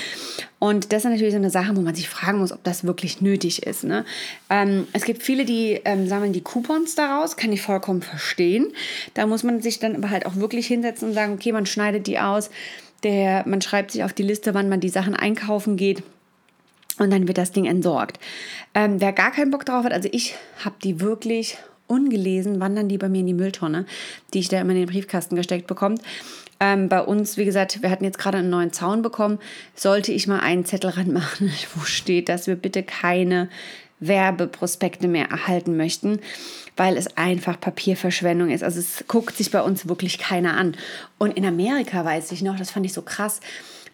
Und 0.58 0.92
das 0.92 1.04
ist 1.04 1.10
natürlich 1.10 1.32
so 1.32 1.38
eine 1.38 1.50
Sache, 1.50 1.76
wo 1.76 1.80
man 1.80 1.94
sich 1.94 2.08
fragen 2.08 2.38
muss, 2.38 2.52
ob 2.52 2.62
das 2.64 2.84
wirklich 2.84 3.20
nötig 3.20 3.62
ist. 3.66 3.84
Ne? 3.84 4.04
Ähm, 4.50 4.86
es 4.92 5.04
gibt 5.04 5.22
viele, 5.22 5.44
die 5.44 5.80
ähm, 5.84 6.06
sammeln 6.08 6.32
die 6.32 6.42
Coupons 6.42 6.94
daraus, 6.94 7.36
kann 7.36 7.52
ich 7.52 7.62
vollkommen 7.62 8.02
verstehen. 8.02 8.66
Da 9.14 9.26
muss 9.26 9.42
man 9.42 9.62
sich 9.62 9.78
dann 9.78 9.96
aber 9.96 10.10
halt 10.10 10.26
auch 10.26 10.36
wirklich 10.36 10.66
hinsetzen 10.66 11.08
und 11.08 11.14
sagen, 11.14 11.32
okay, 11.32 11.52
man 11.52 11.66
schneidet 11.66 12.06
die 12.06 12.18
aus, 12.18 12.50
der, 13.02 13.44
man 13.46 13.62
schreibt 13.62 13.92
sich 13.92 14.04
auf 14.04 14.12
die 14.12 14.22
Liste, 14.22 14.52
wann 14.52 14.68
man 14.68 14.80
die 14.80 14.88
Sachen 14.90 15.14
einkaufen 15.14 15.76
geht. 15.76 16.02
Und 16.98 17.10
dann 17.10 17.26
wird 17.26 17.38
das 17.38 17.52
Ding 17.52 17.64
entsorgt. 17.64 18.20
Ähm, 18.74 19.00
wer 19.00 19.12
gar 19.12 19.32
keinen 19.32 19.50
Bock 19.50 19.64
drauf 19.64 19.84
hat, 19.84 19.92
also 19.92 20.10
ich 20.12 20.34
habe 20.62 20.76
die 20.84 21.00
wirklich 21.00 21.56
ungelesen, 21.90 22.60
wandern 22.60 22.88
die 22.88 22.98
bei 22.98 23.08
mir 23.08 23.20
in 23.20 23.26
die 23.26 23.34
Mülltonne, 23.34 23.84
die 24.32 24.38
ich 24.38 24.48
da 24.48 24.60
immer 24.60 24.70
in 24.72 24.78
den 24.78 24.88
Briefkasten 24.88 25.36
gesteckt 25.36 25.66
bekomme. 25.66 25.96
Ähm, 26.60 26.88
bei 26.88 27.00
uns, 27.00 27.36
wie 27.36 27.44
gesagt, 27.44 27.82
wir 27.82 27.90
hatten 27.90 28.04
jetzt 28.04 28.18
gerade 28.18 28.38
einen 28.38 28.50
neuen 28.50 28.72
Zaun 28.72 29.02
bekommen, 29.02 29.38
sollte 29.74 30.12
ich 30.12 30.26
mal 30.26 30.40
einen 30.40 30.64
Zettel 30.64 30.90
ranmachen, 30.90 31.50
wo 31.74 31.84
steht, 31.84 32.28
dass 32.28 32.46
wir 32.46 32.56
bitte 32.56 32.82
keine 32.82 33.48
Werbeprospekte 34.00 35.08
mehr 35.08 35.26
erhalten 35.26 35.76
möchten, 35.76 36.20
weil 36.76 36.96
es 36.96 37.16
einfach 37.16 37.60
Papierverschwendung 37.60 38.50
ist. 38.50 38.64
Also 38.64 38.80
es 38.80 39.04
guckt 39.08 39.36
sich 39.36 39.50
bei 39.50 39.60
uns 39.62 39.88
wirklich 39.88 40.18
keiner 40.18 40.56
an. 40.56 40.76
Und 41.18 41.36
in 41.36 41.44
Amerika 41.44 42.04
weiß 42.04 42.32
ich 42.32 42.42
noch, 42.42 42.56
das 42.56 42.70
fand 42.70 42.86
ich 42.86 42.94
so 42.94 43.02
krass, 43.02 43.40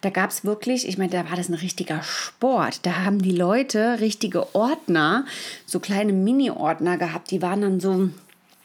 da 0.01 0.11
gab 0.11 0.31
es 0.31 0.45
wirklich, 0.45 0.87
ich 0.87 0.99
meine, 0.99 1.11
da 1.11 1.29
war 1.29 1.37
das 1.37 1.49
ein 1.49 1.55
richtiger 1.55 2.03
Sport. 2.03 2.81
Da 2.85 3.05
haben 3.05 3.21
die 3.21 3.37
Leute 3.37 3.99
richtige 4.01 4.55
Ordner, 4.55 5.25
so 5.65 5.81
kleine 5.81 6.13
Mini-Ordner 6.13 6.99
gehabt, 6.99 7.31
die 7.31 7.43
waren 7.43 7.63
dann 7.63 7.81
so 7.81 8.11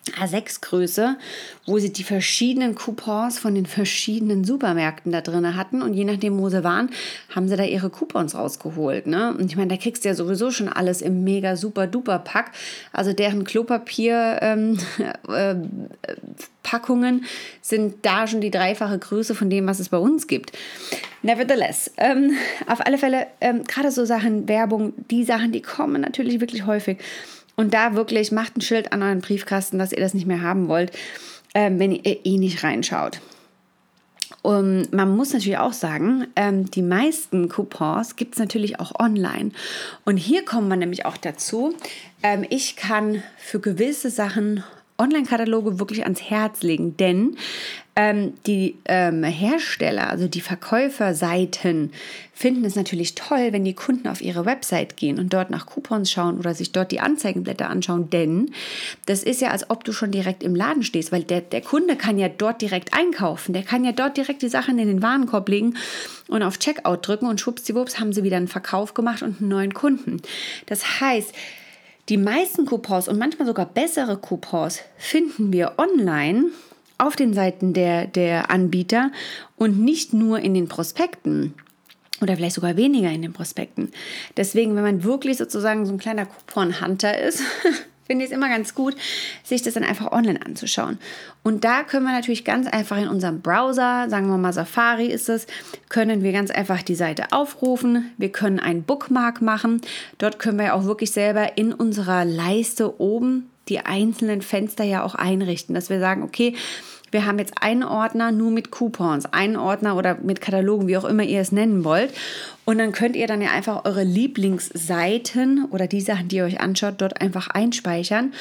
A6-Größe, 0.10 1.16
wo 1.68 1.78
sie 1.78 1.94
die 1.94 2.04
verschiedenen 2.04 2.74
Coupons 2.74 3.38
von 3.38 3.54
den 3.54 3.68
verschiedenen 3.68 4.44
Supermärkten 4.44 5.12
da 5.12 5.22
drin 5.22 5.56
hatten. 5.56 5.82
Und 5.84 5.94
je 5.94 6.06
nachdem, 6.06 6.40
wo 6.40 6.50
sie 6.50 6.64
waren, 6.64 6.90
haben 7.34 7.48
sie 7.48 7.56
da 7.56 7.64
ihre 7.64 7.92
Coupons 7.92 8.34
rausgeholt. 8.34 9.06
Ne? 9.06 9.34
Und 9.38 9.46
ich 9.46 9.58
meine, 9.58 9.68
da 9.68 9.78
kriegst 9.78 10.04
du 10.04 10.10
ja 10.10 10.16
sowieso 10.16 10.50
schon 10.50 10.70
alles 10.70 11.02
im 11.02 11.24
mega 11.24 11.56
super 11.56 11.86
duper 11.86 12.20
Pack. 12.20 12.52
Also 12.92 13.14
deren 13.14 13.44
Klopapier 13.44 14.40
ähm, 14.42 14.80
äh, 15.30 15.56
Packungen 16.64 17.26
sind 17.62 18.06
da 18.06 18.28
schon 18.28 18.42
die 18.42 18.52
dreifache 18.52 18.98
Größe 18.98 19.36
von 19.36 19.50
dem, 19.50 19.68
was 19.68 19.80
es 19.80 19.90
bei 19.90 19.98
uns 19.98 20.28
gibt. 20.28 20.52
Nevertheless, 21.22 21.92
ähm, 21.98 22.32
auf 22.66 22.86
alle 22.86 22.98
Fälle, 22.98 23.28
ähm, 23.42 23.64
gerade 23.64 23.92
so 23.92 24.06
Sachen, 24.06 24.48
Werbung, 24.48 24.94
die 25.12 25.24
Sachen, 25.24 25.52
die 25.52 25.62
kommen 25.62 26.02
natürlich 26.02 26.40
wirklich 26.40 26.66
häufig. 26.66 26.98
Und 27.56 27.74
da 27.74 27.96
wirklich 27.96 28.32
macht 28.32 28.58
ein 28.58 28.62
Schild 28.62 28.94
an 28.94 29.04
euren 29.04 29.22
Briefkasten, 29.22 29.78
dass 29.78 29.92
ihr 29.92 30.00
das 30.00 30.14
nicht 30.14 30.28
mehr 30.28 30.42
haben 30.42 30.68
wollt, 30.68 30.92
ähm, 31.54 31.80
wenn 31.80 31.92
ihr 31.92 32.26
eh 32.26 32.38
nicht 32.38 32.64
reinschaut. 32.64 33.20
Und 34.42 34.92
man 34.92 35.16
muss 35.16 35.34
natürlich 35.34 35.60
auch 35.60 35.74
sagen, 35.74 36.28
ähm, 36.36 36.70
die 36.72 36.82
meisten 36.82 37.48
Coupons 37.48 38.16
gibt 38.16 38.34
es 38.34 38.40
natürlich 38.40 38.80
auch 38.80 39.00
online. 39.00 39.52
Und 40.04 40.18
hier 40.18 40.44
kommt 40.44 40.68
man 40.68 40.80
nämlich 40.80 41.06
auch 41.06 41.18
dazu, 41.18 41.76
ähm, 42.24 42.46
ich 42.50 42.76
kann 42.76 43.22
für 43.38 43.60
gewisse 43.60 44.10
Sachen 44.10 44.64
Online-Kataloge 45.02 45.80
wirklich 45.80 46.04
ans 46.04 46.22
Herz 46.22 46.62
legen, 46.62 46.96
denn 46.98 47.36
ähm, 47.96 48.34
die 48.48 48.78
ähm, 48.86 49.24
Hersteller, 49.24 50.10
also 50.10 50.28
die 50.28 50.40
Verkäuferseiten, 50.40 51.92
finden 52.34 52.64
es 52.64 52.76
natürlich 52.76 53.16
toll, 53.16 53.50
wenn 53.52 53.66
die 53.66 53.76
Kunden 53.76 54.08
auf 54.08 54.22
ihre 54.22 54.46
Website 54.46 54.96
gehen 54.96 55.20
und 55.20 55.34
dort 55.34 55.50
nach 55.50 55.66
Coupons 55.66 56.10
schauen 56.10 56.40
oder 56.40 56.54
sich 56.54 56.72
dort 56.72 56.92
die 56.92 57.02
Anzeigenblätter 57.02 57.70
anschauen, 57.70 58.10
denn 58.10 58.52
das 59.06 59.24
ist 59.24 59.42
ja, 59.42 59.50
als 59.50 59.70
ob 59.70 59.84
du 59.84 59.92
schon 59.92 60.12
direkt 60.12 60.42
im 60.42 60.56
Laden 60.56 60.84
stehst, 60.84 61.12
weil 61.12 61.24
der, 61.24 61.42
der 61.42 61.62
Kunde 61.62 61.98
kann 61.98 62.18
ja 62.18 62.30
dort 62.30 62.62
direkt 62.62 62.94
einkaufen, 62.94 63.54
der 63.54 63.64
kann 63.64 63.84
ja 63.84 63.92
dort 63.92 64.16
direkt 64.16 64.42
die 64.42 64.50
Sachen 64.50 64.80
in 64.80 64.88
den 64.88 65.04
Warenkorb 65.04 65.50
legen 65.50 65.76
und 66.30 66.44
auf 66.44 66.60
Checkout 66.60 67.06
drücken 67.06 67.28
und 67.28 67.42
schwuppsdiwupps 67.42 68.00
haben 68.00 68.14
sie 68.14 68.24
wieder 68.24 68.38
einen 68.38 68.48
Verkauf 68.48 68.94
gemacht 68.94 69.22
und 69.22 69.42
einen 69.42 69.50
neuen 69.50 69.74
Kunden. 69.74 70.22
Das 70.66 71.02
heißt, 71.02 71.36
die 72.12 72.18
meisten 72.18 72.66
Coupons 72.66 73.08
und 73.08 73.18
manchmal 73.18 73.48
sogar 73.48 73.66
bessere 73.66 74.18
Coupons 74.18 74.82
finden 74.98 75.54
wir 75.54 75.76
online 75.78 76.48
auf 76.98 77.16
den 77.16 77.34
Seiten 77.34 77.72
der, 77.72 78.06
der 78.06 78.52
Anbieter 78.52 79.12
und 79.56 79.80
nicht 79.80 80.14
nur 80.14 80.40
in 80.40 80.54
den 80.54 80.68
Prospekten 80.68 81.54
oder 82.22 82.36
vielleicht 82.36 82.56
sogar 82.56 82.76
weniger 82.76 83.10
in 83.10 83.22
den 83.22 83.32
Prospekten. 83.32 83.92
Deswegen, 84.36 84.76
wenn 84.76 84.84
man 84.84 85.06
wirklich 85.06 85.38
sozusagen 85.38 85.86
so 85.86 85.94
ein 85.94 86.00
kleiner 86.00 86.26
Coupon-Hunter 86.26 87.18
ist, 87.18 87.44
finde 88.12 88.26
ich 88.26 88.32
es 88.32 88.36
immer 88.36 88.50
ganz 88.50 88.76
gut, 88.76 88.98
sich 89.42 89.62
das 89.62 89.76
dann 89.76 89.86
einfach 89.86 90.12
online 90.12 90.46
anzuschauen. 90.46 91.00
Und 91.44 91.64
da 91.64 91.84
können 91.84 92.06
wir 92.06 92.12
natürlich 92.12 92.44
ganz 92.44 92.68
einfach 92.68 92.98
in 92.98 93.08
unserem 93.08 93.40
Browser, 93.40 94.10
sagen 94.10 94.28
wir 94.28 94.38
mal 94.38 94.52
Safari 94.52 95.06
ist 95.06 95.30
es, 95.30 95.48
können 95.88 96.22
wir 96.22 96.34
ganz 96.34 96.52
einfach 96.52 96.82
die 96.82 96.96
Seite 96.96 97.32
aufrufen. 97.32 98.12
Wir 98.18 98.30
können 98.30 98.60
einen 98.60 98.84
Bookmark 98.84 99.42
machen. 99.42 99.80
Dort 100.18 100.40
können 100.40 100.60
wir 100.60 100.76
auch 100.76 100.84
wirklich 100.84 101.12
selber 101.12 101.58
in 101.58 101.72
unserer 101.72 102.26
Leiste 102.26 103.00
oben 103.00 103.50
die 103.70 103.80
einzelnen 103.80 104.42
Fenster 104.42 104.84
ja 104.84 105.04
auch 105.04 105.16
einrichten, 105.16 105.74
dass 105.74 105.90
wir 105.90 106.02
sagen, 106.02 106.24
okay, 106.24 106.56
wir 107.12 107.26
haben 107.26 107.40
jetzt 107.40 107.54
einen 107.62 107.84
Ordner 107.84 108.32
nur 108.32 108.52
mit 108.52 108.72
Coupons, 108.72 109.26
einen 109.26 109.58
Ordner 109.58 109.96
oder 109.98 110.16
mit 110.16 110.42
Katalogen, 110.42 110.88
wie 110.88 110.98
auch 110.98 111.06
immer 111.06 111.24
ihr 111.24 111.42
es 111.42 111.52
nennen 111.52 111.84
wollt. 111.84 112.14
Und 112.66 112.78
dann 112.78 112.94
könnt 112.94 113.16
ihr 113.16 113.28
dann 113.28 113.42
ja 113.42 113.52
einfach 113.52 113.86
eure 113.86 114.04
Lieblingsseiten 114.04 115.66
oder 115.66 115.88
die 115.88 116.02
Sachen, 116.02 116.30
die 116.30 116.38
ihr 116.38 116.46
euch 116.46 116.62
anschaut, 116.62 116.96
dort 117.00 117.22
einfach 117.22 117.50
einspeichern. 117.50 118.34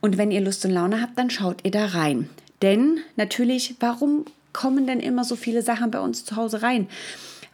Und 0.00 0.18
wenn 0.18 0.30
ihr 0.30 0.42
Lust 0.42 0.64
und 0.64 0.72
Laune 0.72 1.00
habt, 1.00 1.18
dann 1.18 1.30
schaut 1.30 1.60
ihr 1.64 1.70
da 1.70 1.86
rein. 1.86 2.28
Denn 2.60 2.98
natürlich, 3.16 3.76
warum 3.80 4.26
kommen 4.52 4.86
denn 4.86 5.00
immer 5.00 5.24
so 5.24 5.36
viele 5.36 5.62
Sachen 5.62 5.90
bei 5.90 6.00
uns 6.00 6.24
zu 6.24 6.36
Hause 6.36 6.62
rein? 6.62 6.88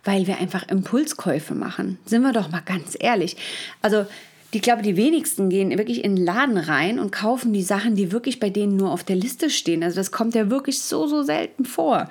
Weil 0.02 0.26
wir 0.26 0.38
einfach 0.38 0.68
Impulskäufe 0.68 1.54
machen. 1.54 1.98
Sind 2.04 2.22
wir 2.22 2.32
doch 2.32 2.50
mal 2.50 2.62
ganz 2.64 2.96
ehrlich. 2.98 3.36
Also 3.80 4.06
ich 4.54 4.62
glaube, 4.62 4.82
die 4.82 4.96
wenigsten 4.96 5.48
gehen 5.48 5.76
wirklich 5.76 6.04
in 6.04 6.16
den 6.16 6.24
Laden 6.24 6.56
rein 6.56 6.98
und 6.98 7.12
kaufen 7.12 7.52
die 7.52 7.62
Sachen, 7.62 7.96
die 7.96 8.12
wirklich 8.12 8.40
bei 8.40 8.50
denen 8.50 8.76
nur 8.76 8.92
auf 8.92 9.04
der 9.04 9.16
Liste 9.16 9.50
stehen. 9.50 9.82
Also 9.82 9.96
das 9.96 10.12
kommt 10.12 10.34
ja 10.34 10.50
wirklich 10.50 10.80
so, 10.80 11.06
so 11.06 11.22
selten 11.22 11.64
vor. 11.64 12.08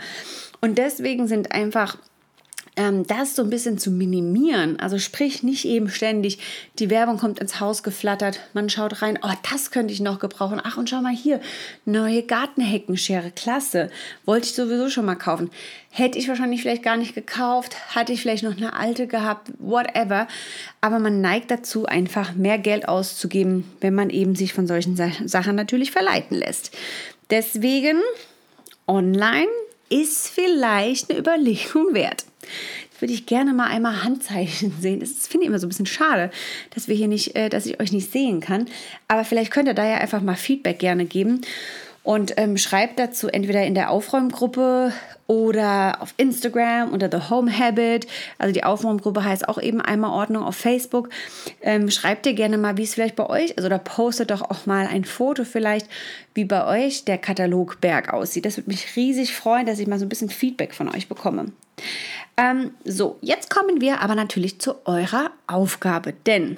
Und 0.61 0.77
deswegen 0.77 1.27
sind 1.27 1.51
einfach 1.51 1.97
ähm, 2.75 3.05
das 3.05 3.35
so 3.35 3.43
ein 3.43 3.49
bisschen 3.49 3.77
zu 3.77 3.91
minimieren. 3.91 4.79
Also 4.79 4.97
sprich 4.97 5.43
nicht 5.43 5.65
eben 5.65 5.89
ständig, 5.89 6.39
die 6.79 6.89
Werbung 6.89 7.17
kommt 7.17 7.39
ins 7.39 7.59
Haus 7.59 7.83
geflattert, 7.83 8.39
man 8.53 8.69
schaut 8.69 9.01
rein, 9.01 9.19
oh, 9.21 9.33
das 9.51 9.71
könnte 9.71 9.93
ich 9.93 9.99
noch 9.99 10.19
gebrauchen. 10.19 10.61
Ach, 10.63 10.77
und 10.77 10.89
schau 10.89 11.01
mal 11.01 11.15
hier, 11.15 11.39
neue 11.85 12.23
Gartenheckenschere, 12.23 13.31
klasse. 13.31 13.89
Wollte 14.25 14.47
ich 14.47 14.53
sowieso 14.53 14.89
schon 14.89 15.05
mal 15.05 15.15
kaufen. 15.15 15.49
Hätte 15.89 16.17
ich 16.17 16.27
wahrscheinlich 16.27 16.61
vielleicht 16.61 16.83
gar 16.83 16.97
nicht 16.97 17.13
gekauft, 17.13 17.95
hatte 17.95 18.13
ich 18.13 18.21
vielleicht 18.21 18.43
noch 18.43 18.57
eine 18.57 18.73
alte 18.73 19.05
gehabt, 19.05 19.51
whatever. 19.59 20.27
Aber 20.81 20.99
man 20.99 21.21
neigt 21.21 21.51
dazu, 21.51 21.85
einfach 21.85 22.33
mehr 22.33 22.57
Geld 22.57 22.87
auszugeben, 22.87 23.71
wenn 23.79 23.93
man 23.93 24.09
eben 24.09 24.35
sich 24.35 24.53
von 24.53 24.65
solchen 24.65 24.95
Sachen 24.95 25.55
natürlich 25.55 25.91
verleiten 25.91 26.37
lässt. 26.37 26.75
Deswegen 27.29 28.01
online 28.87 29.47
ist 29.89 30.29
vielleicht 30.29 31.09
eine 31.09 31.19
Überlegung 31.19 31.93
wert. 31.93 32.25
Würde 32.99 33.13
ich 33.13 33.25
gerne 33.25 33.53
mal 33.53 33.67
einmal 33.67 34.03
Handzeichen 34.03 34.73
sehen. 34.81 34.99
Das 34.99 35.27
finde 35.27 35.45
ich 35.45 35.49
immer 35.49 35.59
so 35.59 35.65
ein 35.67 35.69
bisschen 35.69 35.85
schade, 35.85 36.31
dass 36.73 36.87
wir 36.87 36.95
hier 36.95 37.07
nicht, 37.07 37.35
äh, 37.35 37.49
dass 37.49 37.65
ich 37.65 37.79
euch 37.79 37.91
nicht 37.91 38.11
sehen 38.11 38.39
kann. 38.39 38.67
Aber 39.07 39.25
vielleicht 39.25 39.51
könnt 39.51 39.67
ihr 39.67 39.73
da 39.73 39.85
ja 39.85 39.97
einfach 39.97 40.21
mal 40.21 40.35
Feedback 40.35 40.79
gerne 40.79 41.05
geben. 41.05 41.41
Und 42.03 42.33
ähm, 42.35 42.57
schreibt 42.57 42.99
dazu 42.99 43.29
entweder 43.29 43.65
in 43.65 43.75
der 43.75 43.89
Aufräumgruppe 43.89 44.91
oder 45.27 46.01
auf 46.01 46.13
Instagram 46.17 46.91
unter 46.91 47.09
The 47.09 47.29
Home 47.29 47.57
Habit. 47.57 48.07
Also 48.37 48.53
die 48.53 48.65
Aufräumgruppe 48.65 49.23
heißt 49.23 49.47
auch 49.47 49.59
eben 49.59 49.79
einmal 49.79 50.11
Ordnung 50.11 50.43
auf 50.43 50.57
Facebook. 50.57 51.09
Ähm, 51.61 51.89
schreibt 51.89 52.25
ihr 52.25 52.33
gerne 52.33 52.57
mal, 52.57 52.77
wie 52.77 52.83
es 52.83 52.93
vielleicht 52.93 53.15
bei 53.15 53.25
euch 53.29 53.51
ist 53.51 53.65
oder 53.65 53.79
postet 53.79 54.31
doch 54.31 54.41
auch 54.41 54.65
mal 54.65 54.85
ein 54.85 55.05
Foto 55.05 55.45
vielleicht, 55.45 55.87
wie 56.33 56.43
bei 56.43 56.67
euch 56.67 57.05
der 57.05 57.17
Katalogberg 57.17 58.11
aussieht. 58.13 58.45
Das 58.45 58.57
würde 58.57 58.69
mich 58.69 58.97
riesig 58.97 59.33
freuen, 59.33 59.65
dass 59.65 59.79
ich 59.79 59.87
mal 59.87 59.99
so 59.99 60.05
ein 60.05 60.09
bisschen 60.09 60.29
Feedback 60.29 60.73
von 60.73 60.93
euch 60.93 61.07
bekomme. 61.07 61.53
Ähm, 62.37 62.71
so, 62.83 63.17
jetzt 63.21 63.49
kommen 63.49 63.81
wir 63.81 64.01
aber 64.01 64.15
natürlich 64.15 64.59
zu 64.59 64.75
eurer 64.85 65.31
Aufgabe, 65.47 66.13
denn 66.25 66.57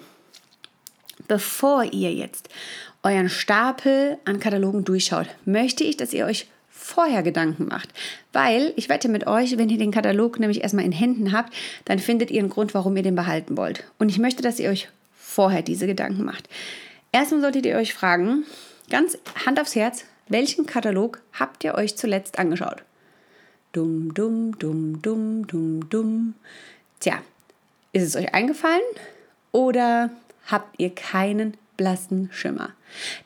bevor 1.28 1.84
ihr 1.84 2.14
jetzt 2.14 2.50
euren 3.04 3.30
Stapel 3.30 4.18
an 4.26 4.40
Katalogen 4.40 4.84
durchschaut, 4.84 5.28
möchte 5.46 5.84
ich, 5.84 5.98
dass 5.98 6.14
ihr 6.14 6.26
euch 6.26 6.48
vorher 6.70 7.24
Gedanken 7.24 7.68
macht. 7.68 7.90
Weil 8.32 8.74
ich 8.76 8.90
wette 8.90 9.10
mit 9.10 9.28
euch, 9.28 9.58
wenn 9.58 9.70
ihr 9.70 9.78
den 9.78 9.92
Katalog 9.92 10.40
nämlich 10.40 10.62
erstmal 10.62 10.86
in 10.86 10.92
Händen 10.92 11.32
habt, 11.32 11.54
dann 11.86 12.00
findet 12.00 12.32
ihr 12.32 12.40
einen 12.40 12.50
Grund, 12.50 12.74
warum 12.74 12.96
ihr 12.96 13.04
den 13.04 13.16
behalten 13.16 13.58
wollt. 13.58 13.84
Und 13.98 14.10
ich 14.10 14.20
möchte, 14.20 14.44
dass 14.44 14.60
ihr 14.60 14.70
euch 14.70 14.90
vorher 15.16 15.62
diese 15.62 15.88
Gedanken 15.88 16.24
macht. 16.24 16.48
Erstmal 17.12 17.42
solltet 17.42 17.66
ihr 17.66 17.76
euch 17.76 17.94
fragen, 17.94 18.44
ganz 18.90 19.18
Hand 19.46 19.60
aufs 19.60 19.76
Herz, 19.76 20.06
welchen 20.28 20.66
Katalog 20.66 21.22
habt 21.34 21.64
ihr 21.64 21.76
euch 21.76 21.96
zuletzt 21.96 22.40
angeschaut? 22.40 22.84
Dumm, 23.76 24.14
dumm, 24.14 24.58
dumm, 24.58 25.02
dumm, 25.02 25.48
dumm, 25.48 25.90
dumm. 25.90 26.34
Tja, 27.02 27.16
ist 27.92 28.04
es 28.04 28.16
euch 28.16 28.34
eingefallen 28.34 28.80
oder 29.52 30.12
habt 30.46 30.80
ihr 30.80 30.96
keinen 30.96 31.58
blassen 31.76 32.30
Schimmer. 32.32 32.70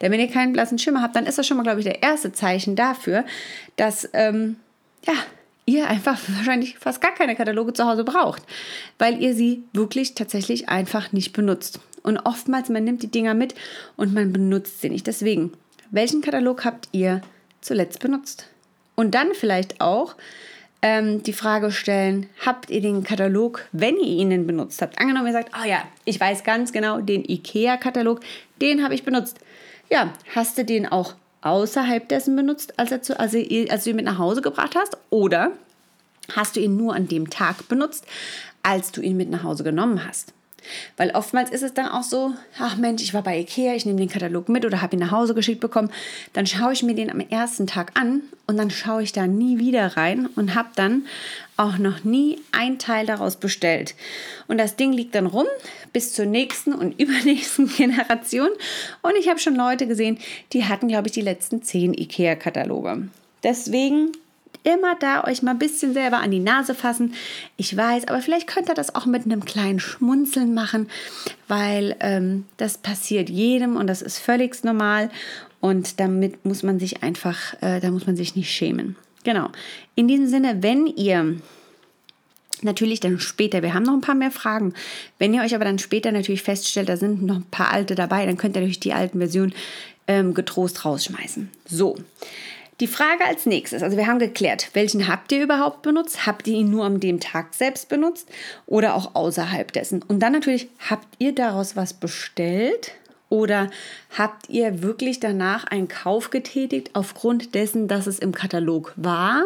Denn 0.02 0.12
wenn 0.12 0.20
ihr 0.20 0.32
keinen 0.32 0.54
blassen 0.54 0.80
Schimmer 0.80 1.04
habt, 1.04 1.16
dann 1.16 1.28
ist 1.28 1.38
das 1.38 1.46
schon 1.46 1.56
mal, 1.58 1.62
glaube 1.62 1.82
ich, 1.82 1.86
der 1.86 2.02
erste 2.02 2.32
Zeichen 2.32 2.76
dafür, 2.76 3.26
dass 3.76 4.10
ähm, 4.14 4.56
ja, 5.06 5.14
ihr 5.68 5.88
einfach 5.88 6.20
wahrscheinlich 6.30 6.80
fast 6.80 7.00
gar 7.00 7.14
keine 7.14 7.36
Kataloge 7.36 7.74
zu 7.74 7.86
Hause 7.86 8.04
braucht, 8.04 8.42
weil 8.98 9.22
ihr 9.22 9.36
sie 9.36 9.62
wirklich 9.74 10.16
tatsächlich 10.16 10.68
einfach 10.68 11.12
nicht 11.12 11.32
benutzt. 11.32 11.80
Und 12.02 12.18
oftmals, 12.18 12.70
man 12.70 12.86
nimmt 12.86 13.04
die 13.04 13.12
Dinger 13.12 13.36
mit 13.36 13.54
und 13.98 14.16
man 14.16 14.34
benutzt 14.34 14.82
sie 14.82 14.90
nicht. 14.90 15.06
Deswegen, 15.06 15.54
welchen 15.92 16.22
Katalog 16.22 16.66
habt 16.66 16.90
ihr 16.92 17.22
zuletzt 17.62 18.00
benutzt? 18.00 18.48
Und 19.00 19.16
dann 19.16 19.34
vielleicht 19.34 19.80
auch, 19.80 20.16
ähm, 20.82 21.24
die 21.24 21.32
Frage 21.32 21.72
stellen, 21.72 22.28
habt 22.46 22.70
ihr 22.70 22.82
den 22.82 23.02
Katalog, 23.02 23.66
wenn 23.72 23.96
ihr 23.96 24.04
ihn 24.04 24.46
benutzt 24.46 24.82
habt? 24.82 25.00
Angenommen, 25.00 25.28
ihr 25.28 25.32
sagt, 25.32 25.52
oh 25.58 25.66
ja, 25.66 25.84
ich 26.04 26.20
weiß 26.20 26.44
ganz 26.44 26.74
genau, 26.74 27.00
den 27.00 27.24
IKEA-Katalog, 27.24 28.20
den 28.62 28.84
habe 28.84 28.94
ich 28.94 29.06
benutzt. 29.06 29.40
Ja, 29.90 30.12
hast 30.36 30.58
du 30.58 30.66
den 30.66 30.86
auch 30.86 31.14
außerhalb 31.44 32.10
dessen 32.10 32.36
benutzt, 32.36 32.78
als, 32.78 32.92
er 32.92 33.02
zu, 33.02 33.18
also, 33.18 33.38
als 33.70 33.86
du 33.86 33.92
ihn 33.92 33.96
mit 33.96 34.04
nach 34.04 34.18
Hause 34.18 34.42
gebracht 34.42 34.76
hast? 34.76 34.98
Oder 35.12 35.54
hast 36.36 36.58
du 36.58 36.60
ihn 36.60 36.76
nur 36.76 36.94
an 36.94 37.08
dem 37.08 37.30
Tag 37.30 37.70
benutzt, 37.70 38.06
als 38.64 38.92
du 38.92 39.00
ihn 39.00 39.16
mit 39.16 39.30
nach 39.30 39.44
Hause 39.44 39.64
genommen 39.64 40.06
hast? 40.06 40.34
Weil 40.98 41.12
oftmals 41.12 41.50
ist 41.50 41.64
es 41.64 41.74
dann 41.74 41.88
auch 41.88 42.04
so, 42.04 42.34
ach 42.58 42.78
Mensch, 42.78 43.02
ich 43.02 43.14
war 43.14 43.24
bei 43.24 43.40
Ikea, 43.40 43.76
ich 43.76 43.86
nehme 43.86 44.00
den 44.00 44.10
Katalog 44.10 44.50
mit 44.50 44.66
oder 44.66 44.82
habe 44.82 44.96
ihn 44.96 45.00
nach 45.00 45.12
Hause 45.12 45.34
geschickt 45.34 45.62
bekommen. 45.62 45.92
Dann 46.34 46.46
schaue 46.46 46.74
ich 46.74 46.84
mir 46.84 46.96
den 46.96 47.12
am 47.12 47.20
ersten 47.20 47.68
Tag 47.68 48.00
an 48.00 48.22
und 48.48 48.58
dann 48.58 48.72
schaue 48.72 49.04
ich 49.04 49.12
da 49.12 49.28
nie 49.28 49.60
wieder 49.60 49.98
rein 49.98 50.28
und 50.36 50.56
habe 50.56 50.70
dann 50.76 51.06
auch 51.58 51.78
noch 51.78 52.04
nie 52.04 52.40
ein 52.52 52.80
Teil 52.80 53.06
daraus 53.06 53.36
bestellt. 53.36 53.96
Und 54.48 54.58
das 54.58 54.76
Ding 54.76 54.94
liegt 54.94 55.14
dann 55.14 55.26
rum 55.26 55.46
bis 55.92 56.14
zur 56.14 56.26
nächsten 56.26 56.74
und 56.74 57.00
übernächsten 57.00 57.68
Generation. 57.68 58.50
Und 59.02 59.16
ich 59.20 59.28
habe 59.30 59.40
schon 59.40 59.56
Leute 59.56 59.88
gesehen, 59.88 60.18
die 60.54 60.66
hatten, 60.66 60.88
glaube 60.88 61.08
ich, 61.08 61.14
die 61.14 61.22
letzten 61.22 61.62
zehn 61.62 61.94
Ikea-Kataloge. 61.94 63.10
Deswegen 63.44 64.12
immer 64.64 64.96
da 65.00 65.24
euch 65.24 65.42
mal 65.42 65.52
ein 65.52 65.60
bisschen 65.60 65.94
selber 65.94 66.18
an 66.18 66.32
die 66.32 66.40
Nase 66.40 66.76
fassen. 66.76 67.14
Ich 67.58 67.76
weiß, 67.76 68.08
aber 68.08 68.22
vielleicht 68.22 68.48
könnt 68.48 68.70
ihr 68.70 68.76
das 68.76 68.96
auch 68.96 69.06
mit 69.06 69.26
einem 69.26 69.46
kleinen 69.46 69.80
Schmunzeln 69.80 70.54
machen, 70.54 70.90
weil 71.48 71.96
ähm, 72.00 72.46
das 72.58 72.78
passiert 72.78 73.30
jedem 73.30 73.76
und 73.76 73.88
das 73.88 74.02
ist 74.02 74.20
völlig 74.20 74.64
normal 74.64 75.10
und 75.60 76.00
damit 76.00 76.46
muss 76.46 76.64
man 76.64 76.80
sich 76.80 77.04
einfach, 77.04 77.54
äh, 77.62 77.80
da 77.80 77.92
muss 77.92 78.06
man 78.06 78.16
sich 78.16 78.36
nicht 78.36 78.52
schämen. 78.52 78.96
Genau. 79.24 79.50
In 79.96 80.08
diesem 80.08 80.28
Sinne, 80.28 80.64
wenn 80.64 80.88
ihr 80.88 81.38
Natürlich 82.62 83.00
dann 83.00 83.20
später, 83.20 83.62
wir 83.62 83.74
haben 83.74 83.84
noch 83.84 83.94
ein 83.94 84.02
paar 84.02 84.16
mehr 84.16 84.32
Fragen. 84.32 84.74
Wenn 85.18 85.34
ihr 85.34 85.42
euch 85.42 85.56
aber 85.56 85.64
dann 85.64 85.80
später 85.80 86.12
natürlich 86.12 86.44
feststellt, 86.44 86.90
da 86.90 86.98
sind 86.98 87.22
noch 87.24 87.38
ein 87.38 87.46
paar 87.50 87.72
alte 87.72 87.96
dabei, 87.96 88.26
dann 88.26 88.38
könnt 88.38 88.56
ihr 88.56 88.62
natürlich 88.62 88.82
die 88.82 88.94
alten 88.94 89.20
Versionen 89.20 89.54
ähm, 90.08 90.34
getrost 90.34 90.84
rausschmeißen. 90.84 91.50
So, 91.66 91.96
die 92.80 92.88
Frage 92.88 93.26
als 93.26 93.46
nächstes, 93.46 93.84
also 93.84 93.98
wir 93.98 94.08
haben 94.08 94.20
geklärt, 94.20 94.70
welchen 94.74 95.08
habt 95.08 95.32
ihr 95.32 95.44
überhaupt 95.44 95.82
benutzt? 95.82 96.26
Habt 96.26 96.48
ihr 96.48 96.56
ihn 96.56 96.70
nur 96.70 96.86
an 96.86 97.00
dem 97.00 97.20
Tag 97.20 97.54
selbst 97.54 97.90
benutzt 97.90 98.30
oder 98.66 98.96
auch 98.96 99.16
außerhalb 99.16 99.72
dessen? 99.72 100.02
Und 100.04 100.20
dann 100.20 100.32
natürlich, 100.32 100.70
habt 100.90 101.08
ihr 101.20 101.36
daraus 101.36 101.76
was 101.76 101.94
bestellt 101.94 102.94
Oder 103.30 103.70
habt 104.18 104.50
ihr 104.50 104.82
wirklich 104.82 105.20
danach 105.20 105.66
einen 105.66 105.88
Kauf 105.88 106.32
getätigt 106.32 106.90
aufgrund 106.94 107.54
dessen, 107.54 107.88
dass 107.88 108.08
es 108.08 108.18
im 108.18 108.34
Katalog 108.34 108.94
war? 108.96 109.44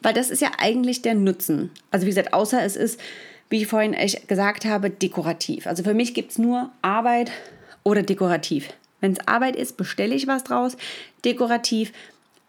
Weil 0.00 0.14
das 0.14 0.30
ist 0.30 0.40
ja 0.40 0.50
eigentlich 0.58 1.02
der 1.02 1.14
Nutzen. 1.14 1.70
Also 1.90 2.06
wie 2.06 2.10
gesagt, 2.10 2.32
außer 2.32 2.62
es 2.62 2.74
ist, 2.74 2.98
wie 3.50 3.62
ich 3.62 3.66
vorhin 3.66 3.94
gesagt 4.26 4.64
habe, 4.64 4.88
dekorativ. 4.88 5.66
Also 5.66 5.82
für 5.82 5.94
mich 5.94 6.14
gibt 6.14 6.32
es 6.32 6.38
nur 6.38 6.70
Arbeit 6.80 7.30
oder 7.82 8.02
dekorativ. 8.02 8.70
Wenn 9.00 9.12
es 9.12 9.28
Arbeit 9.28 9.56
ist, 9.56 9.76
bestelle 9.76 10.14
ich 10.14 10.26
was 10.26 10.44
draus. 10.44 10.78
Dekorativ 11.24 11.92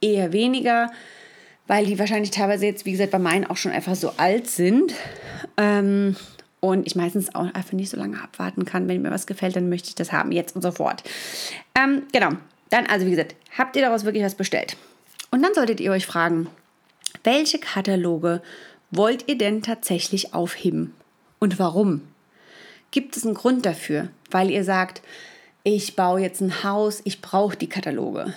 eher 0.03 0.33
weniger, 0.33 0.91
weil 1.67 1.85
die 1.85 1.97
wahrscheinlich 1.97 2.31
teilweise 2.31 2.65
jetzt, 2.65 2.85
wie 2.85 2.91
gesagt, 2.91 3.11
bei 3.11 3.19
meinen 3.19 3.45
auch 3.45 3.57
schon 3.57 3.71
einfach 3.71 3.95
so 3.95 4.13
alt 4.17 4.47
sind. 4.47 4.93
Ähm, 5.57 6.15
und 6.59 6.87
ich 6.87 6.95
meistens 6.95 7.35
auch 7.35 7.53
einfach 7.53 7.73
nicht 7.73 7.89
so 7.89 7.97
lange 7.97 8.21
abwarten 8.21 8.63
kann. 8.63 8.87
Wenn 8.87 9.01
mir 9.01 9.11
was 9.11 9.27
gefällt, 9.27 9.55
dann 9.55 9.69
möchte 9.69 9.89
ich 9.89 9.95
das 9.95 10.11
haben, 10.11 10.31
jetzt 10.31 10.55
und 10.55 10.61
sofort. 10.61 11.03
Ähm, 11.75 12.03
genau. 12.13 12.29
Dann, 12.69 12.85
also 12.87 13.05
wie 13.05 13.11
gesagt, 13.11 13.35
habt 13.57 13.75
ihr 13.75 13.81
daraus 13.81 14.05
wirklich 14.05 14.23
was 14.23 14.35
bestellt? 14.35 14.77
Und 15.29 15.41
dann 15.41 15.53
solltet 15.53 15.79
ihr 15.79 15.91
euch 15.91 16.05
fragen, 16.05 16.47
welche 17.23 17.59
Kataloge 17.59 18.41
wollt 18.91 19.27
ihr 19.27 19.37
denn 19.37 19.61
tatsächlich 19.61 20.33
aufheben? 20.33 20.93
Und 21.39 21.59
warum? 21.59 22.01
Gibt 22.91 23.17
es 23.17 23.25
einen 23.25 23.33
Grund 23.33 23.65
dafür? 23.65 24.09
Weil 24.31 24.49
ihr 24.49 24.63
sagt, 24.63 25.01
ich 25.63 25.95
baue 25.95 26.21
jetzt 26.21 26.41
ein 26.41 26.63
Haus, 26.63 27.01
ich 27.03 27.21
brauche 27.21 27.57
die 27.57 27.69
Kataloge. 27.69 28.33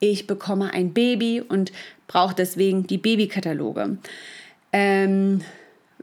Ich 0.00 0.26
bekomme 0.26 0.72
ein 0.72 0.92
Baby 0.92 1.42
und 1.46 1.72
brauche 2.06 2.34
deswegen 2.34 2.86
die 2.86 2.98
Babykataloge. 2.98 3.98
Ähm, 4.72 5.42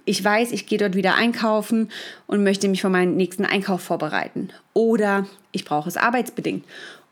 ich 0.05 0.23
weiß, 0.23 0.53
ich 0.53 0.67
gehe 0.67 0.77
dort 0.77 0.95
wieder 0.95 1.15
einkaufen 1.15 1.89
und 2.27 2.43
möchte 2.43 2.69
mich 2.69 2.81
für 2.81 2.89
meinen 2.89 3.17
nächsten 3.17 3.43
Einkauf 3.43 3.81
vorbereiten. 3.81 4.49
Oder 4.73 5.27
ich 5.51 5.65
brauche 5.65 5.89
es 5.89 5.97
arbeitsbedingt. 5.97 6.63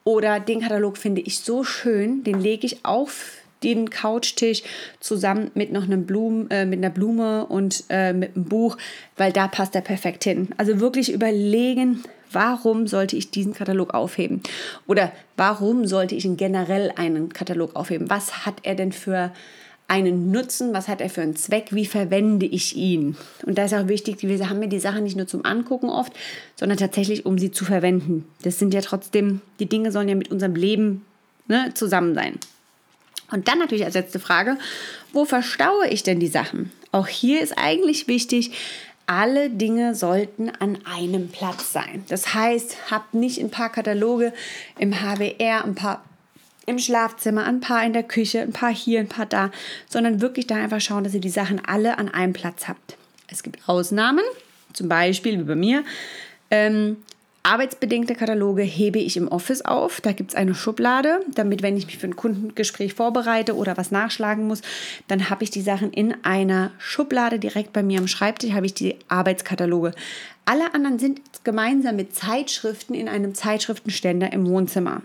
Oder 0.06 0.40
den 0.40 0.62
Katalog 0.62 0.98
finde 0.98 1.22
ich 1.22 1.40
so 1.40 1.64
schön, 1.64 2.24
den 2.24 2.40
lege 2.40 2.68
ich 2.68 2.86
auf 2.86 3.40
den 3.64 3.90
Couchtisch 3.90 4.64
zusammen 5.00 5.50
mit 5.56 5.72
noch 5.72 5.84
einem 5.84 6.06
Blumen, 6.06 6.50
äh, 6.52 6.66
mit 6.66 6.78
einer 6.78 6.92
Blume 6.92 7.46
und 7.48 7.84
äh, 7.90 8.14
mit 8.14 8.36
einem 8.36 8.46
Buch, 8.46 8.78
weil 9.18 9.32
da 9.32 9.48
passt 9.48 9.76
er 9.76 9.82
perfekt 9.82 10.24
hin. 10.24 10.50
Also 10.58 10.80
wirklich 10.80 11.12
überlegen, 11.12 12.04
warum 12.32 12.88
sollte 12.88 13.16
ich 13.16 13.32
diesen 13.32 13.54
Katalog 13.54 13.94
aufheben? 13.94 14.42
Oder 14.88 15.12
warum 15.38 15.86
sollte 15.86 16.16
ich 16.16 16.28
generell 16.38 16.92
einen 16.96 17.34
Katalog 17.34 17.76
aufheben? 17.76 18.10
Was 18.10 18.46
hat 18.46 18.56
er 18.64 18.76
denn 18.76 18.92
für 18.92 19.32
einen 19.88 20.32
Nutzen, 20.32 20.74
was 20.74 20.88
hat 20.88 21.02
er 21.02 21.10
für 21.10 21.22
einen 21.22 21.36
Zweck, 21.36 21.68
wie 21.70 21.86
verwende 21.86 22.46
ich 22.46 22.76
ihn. 22.76 23.16
Und 23.46 23.58
da 23.58 23.66
ist 23.66 23.74
auch 23.74 23.88
wichtig, 23.88 24.24
wir 24.24 24.50
haben 24.50 24.62
ja 24.62 24.68
die 24.68 24.80
Sachen 24.80 25.04
nicht 25.04 25.16
nur 25.16 25.28
zum 25.28 25.46
Angucken 25.46 25.90
oft, 25.90 26.12
sondern 26.56 26.78
tatsächlich, 26.78 27.26
um 27.26 27.38
sie 27.38 27.52
zu 27.52 27.66
verwenden. 27.66 28.26
Das 28.42 28.58
sind 28.58 28.74
ja 28.74 28.82
trotzdem, 28.82 29.42
die 29.60 29.68
Dinge 29.68 29.92
sollen 29.92 30.10
ja 30.10 30.16
mit 30.16 30.32
unserem 30.32 30.56
Leben 30.56 31.06
ne, 31.48 31.72
zusammen 31.76 32.16
sein. 32.16 32.40
Und 33.32 33.48
dann 33.48 33.60
natürlich 33.60 33.86
als 33.86 33.96
letzte 33.96 34.20
Frage, 34.20 34.58
wo 35.14 35.26
verstaue 35.26 35.88
ich 35.90 36.04
denn 36.04 36.20
die 36.20 36.28
Sachen? 36.28 36.72
Auch 36.92 37.08
hier 37.08 37.42
ist 37.42 37.54
eigentlich 37.58 38.08
wichtig, 38.08 38.52
alle 39.08 39.50
Dinge 39.50 39.96
sollten 39.96 40.50
an 40.50 40.80
einem 40.86 41.30
Platz 41.30 41.72
sein. 41.72 42.04
Das 42.08 42.34
heißt, 42.34 42.92
habt 42.92 43.14
nicht 43.14 43.40
ein 43.40 43.52
paar 43.52 43.72
Kataloge 43.72 44.34
im 44.80 44.94
HWR, 44.94 45.64
ein 45.64 45.76
paar 45.76 46.04
im 46.66 46.80
Schlafzimmer, 46.80 47.46
ein 47.46 47.60
paar 47.60 47.86
in 47.86 47.94
der 47.94 48.04
Küche, 48.04 48.42
ein 48.42 48.54
paar 48.54 48.74
hier, 48.74 49.00
ein 49.00 49.08
paar 49.08 49.28
da, 49.28 49.52
sondern 49.88 50.22
wirklich 50.22 50.48
da 50.48 50.56
einfach 50.56 50.82
schauen, 50.82 51.04
dass 51.04 51.14
ihr 51.14 51.22
die 51.22 51.30
Sachen 51.30 51.64
alle 51.64 52.00
an 52.00 52.10
einem 52.10 52.34
Platz 52.34 52.68
habt. 52.68 52.98
Es 53.28 53.44
gibt 53.44 53.68
Ausnahmen, 53.68 54.24
zum 54.74 54.90
Beispiel 54.90 55.40
wie 55.40 55.44
bei 55.44 55.56
mir. 55.56 55.84
Ähm, 56.50 56.98
arbeitsbedingte 57.46 58.16
Kataloge 58.16 58.64
hebe 58.64 59.00
ich 59.00 59.16
im 59.18 59.28
Office 59.28 59.62
auf. 59.62 60.02
Da 60.02 60.12
gibt 60.12 60.32
es 60.32 60.36
eine 60.36 60.56
Schublade, 60.56 61.20
damit, 61.34 61.62
wenn 61.62 61.78
ich 61.78 61.86
mich 61.86 61.98
für 61.98 62.08
ein 62.08 62.16
Kundengespräch 62.16 62.94
vorbereite 62.94 63.56
oder 63.56 63.78
was 63.78 63.92
nachschlagen 63.92 64.48
muss, 64.48 64.62
dann 65.08 65.30
habe 65.30 65.44
ich 65.44 65.52
die 65.52 65.62
Sachen 65.62 65.94
in 65.94 66.16
einer 66.24 66.72
Schublade 66.80 67.40
direkt 67.40 67.72
bei 67.72 67.84
mir 67.84 68.00
am 68.00 68.08
Schreibtisch, 68.08 68.52
habe 68.52 68.66
ich 68.66 68.74
die 68.74 68.96
Arbeitskataloge. 69.08 69.92
Alle 70.46 70.74
anderen 70.74 71.00
sind 71.00 71.22
gemeinsam 71.44 71.96
mit 71.96 72.16
Zeitschriften 72.16 72.96
in 72.96 73.08
einem 73.08 73.36
Zeitschriftenständer 73.36 74.34
im 74.34 74.48
Wohnzimmer. 74.48 75.04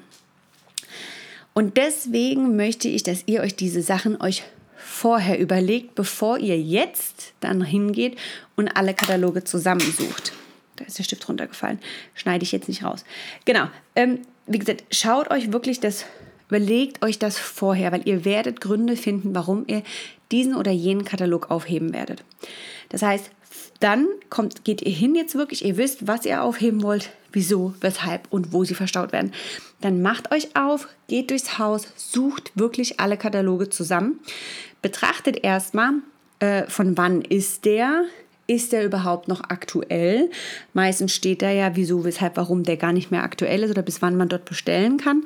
Und 1.52 1.76
deswegen 1.76 2.56
möchte 2.56 2.88
ich, 2.88 3.02
dass 3.02 3.24
ihr 3.26 3.42
euch 3.42 3.54
diese 3.54 3.82
Sachen 3.82 4.20
euch 4.20 4.44
vorher 4.76 5.38
überlegt, 5.38 5.94
bevor 5.94 6.38
ihr 6.38 6.58
jetzt 6.58 7.34
dann 7.40 7.62
hingeht 7.62 8.16
und 8.56 8.68
alle 8.76 8.94
Kataloge 8.94 9.44
zusammensucht. 9.44 10.32
Da 10.80 10.86
ist 10.86 10.98
der 10.98 11.04
Stift 11.04 11.28
runtergefallen. 11.28 11.78
Schneide 12.14 12.42
ich 12.42 12.52
jetzt 12.52 12.68
nicht 12.68 12.82
raus. 12.82 13.04
Genau. 13.44 13.68
Ähm, 13.94 14.20
wie 14.46 14.58
gesagt, 14.58 14.84
schaut 14.90 15.30
euch 15.30 15.52
wirklich 15.52 15.78
das, 15.78 16.06
überlegt 16.48 17.04
euch 17.04 17.18
das 17.18 17.38
vorher, 17.38 17.92
weil 17.92 18.08
ihr 18.08 18.24
werdet 18.24 18.60
Gründe 18.60 18.96
finden, 18.96 19.34
warum 19.34 19.64
ihr 19.66 19.82
diesen 20.32 20.56
oder 20.56 20.70
jenen 20.70 21.04
Katalog 21.04 21.50
aufheben 21.50 21.92
werdet. 21.92 22.24
Das 22.88 23.02
heißt, 23.02 23.30
dann 23.80 24.08
kommt, 24.28 24.64
geht 24.64 24.82
ihr 24.82 24.92
hin 24.92 25.14
jetzt 25.14 25.34
wirklich, 25.34 25.64
ihr 25.64 25.76
wisst, 25.76 26.06
was 26.06 26.24
ihr 26.24 26.42
aufheben 26.42 26.82
wollt, 26.82 27.10
wieso, 27.32 27.74
weshalb 27.80 28.26
und 28.30 28.52
wo 28.52 28.64
sie 28.64 28.74
verstaut 28.74 29.12
werden. 29.12 29.32
Dann 29.80 30.02
macht 30.02 30.32
euch 30.32 30.56
auf, 30.56 30.88
geht 31.08 31.30
durchs 31.30 31.58
Haus, 31.58 31.88
sucht 31.96 32.52
wirklich 32.54 33.00
alle 33.00 33.16
Kataloge 33.16 33.68
zusammen, 33.68 34.20
betrachtet 34.82 35.44
erstmal, 35.44 35.94
äh, 36.40 36.64
von 36.64 36.96
wann 36.96 37.22
ist 37.22 37.64
der, 37.64 38.04
ist 38.50 38.72
der 38.72 38.84
überhaupt 38.84 39.28
noch 39.28 39.42
aktuell? 39.48 40.28
Meistens 40.74 41.14
steht 41.14 41.40
da 41.40 41.52
ja, 41.52 41.76
wieso, 41.76 42.04
weshalb, 42.04 42.36
warum 42.36 42.64
der 42.64 42.76
gar 42.76 42.92
nicht 42.92 43.12
mehr 43.12 43.22
aktuell 43.22 43.62
ist 43.62 43.70
oder 43.70 43.82
bis 43.82 44.02
wann 44.02 44.16
man 44.16 44.28
dort 44.28 44.44
bestellen 44.44 44.96
kann. 44.96 45.22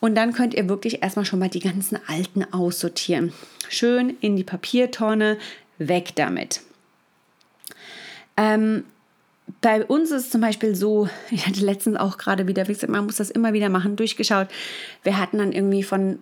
Und 0.00 0.14
dann 0.14 0.34
könnt 0.34 0.52
ihr 0.52 0.68
wirklich 0.68 1.02
erstmal 1.02 1.24
schon 1.24 1.38
mal 1.38 1.48
die 1.48 1.60
ganzen 1.60 1.98
alten 2.06 2.44
aussortieren. 2.52 3.32
Schön 3.70 4.18
in 4.20 4.36
die 4.36 4.44
Papiertonne, 4.44 5.38
weg 5.78 6.10
damit. 6.14 6.60
Ähm, 8.36 8.84
bei 9.62 9.82
uns 9.82 10.10
ist 10.10 10.26
es 10.26 10.30
zum 10.30 10.42
Beispiel 10.42 10.74
so, 10.74 11.08
ich 11.30 11.46
hatte 11.46 11.64
letztens 11.64 11.96
auch 11.96 12.18
gerade 12.18 12.46
wieder, 12.46 12.68
wie 12.68 12.74
gesagt, 12.74 12.92
man 12.92 13.06
muss 13.06 13.16
das 13.16 13.30
immer 13.30 13.54
wieder 13.54 13.70
machen, 13.70 13.96
durchgeschaut. 13.96 14.48
Wir 15.04 15.18
hatten 15.18 15.38
dann 15.38 15.52
irgendwie 15.52 15.82
von 15.82 16.18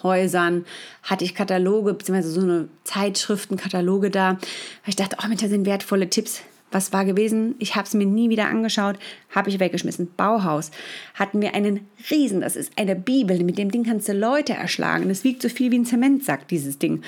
Pflanzenhäusern, 0.00 0.64
hatte 1.02 1.24
ich 1.24 1.34
Kataloge, 1.34 1.94
beziehungsweise 1.94 2.30
so 2.30 2.40
eine 2.40 2.68
Zeitschriftenkataloge 2.84 4.10
da. 4.10 4.38
ich 4.86 4.96
dachte, 4.96 5.16
oh 5.22 5.28
Mensch, 5.28 5.42
da 5.42 5.48
sind 5.48 5.66
wertvolle 5.66 6.10
Tipps. 6.10 6.42
Was 6.72 6.92
war 6.92 7.04
gewesen? 7.04 7.56
Ich 7.58 7.74
habe 7.74 7.86
es 7.86 7.94
mir 7.94 8.06
nie 8.06 8.30
wieder 8.30 8.46
angeschaut, 8.46 8.96
habe 9.34 9.50
ich 9.50 9.58
weggeschmissen. 9.58 10.12
Bauhaus 10.16 10.70
hatten 11.14 11.42
wir 11.42 11.54
einen 11.54 11.88
Riesen, 12.10 12.42
das 12.42 12.54
ist 12.54 12.72
eine 12.76 12.94
Bibel, 12.94 13.42
mit 13.42 13.58
dem 13.58 13.72
Ding 13.72 13.82
kannst 13.82 14.08
du 14.08 14.12
Leute 14.12 14.52
erschlagen. 14.52 15.08
Das 15.08 15.24
wiegt 15.24 15.42
so 15.42 15.48
viel 15.48 15.72
wie 15.72 15.78
ein 15.78 15.86
Zementsack, 15.86 16.46
dieses 16.48 16.78
Ding 16.78 17.02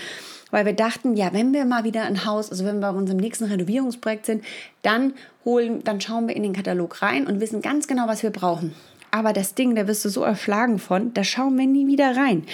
weil 0.53 0.67
wir 0.67 0.75
dachten, 0.75 1.17
ja, 1.17 1.33
wenn 1.33 1.55
wir 1.55 1.65
mal 1.65 1.83
wieder 1.83 2.03
ein 2.03 2.27
Haus, 2.27 2.51
also 2.51 2.67
wenn 2.67 2.79
wir 2.79 2.93
bei 2.93 2.99
unserem 2.99 3.19
nächsten 3.19 3.45
Renovierungsprojekt 3.45 4.27
sind, 4.27 4.45
dann 4.83 5.15
holen, 5.47 5.83
dann 5.83 5.99
schauen 6.01 6.29
wir 6.29 6.37
in 6.37 6.43
den 6.43 6.53
Katalog 6.53 7.01
rein 7.01 7.27
und 7.27 7.41
wissen 7.41 7.63
ganz 7.63 7.89
genau, 7.89 8.07
was 8.07 8.23
wir 8.23 8.29
brauchen. 8.29 8.75
Aber 9.15 9.35
das 9.35 9.55
Ding, 9.55 9.75
da 9.75 9.87
wirst 9.87 10.07
du 10.07 10.09
so 10.09 10.23
erschlagen 10.23 10.79
von, 10.79 11.13
da 11.13 11.23
schauen 11.23 11.59
wir 11.59 11.67
nie 11.67 11.87
wieder 11.87 12.17
rein. 12.17 12.45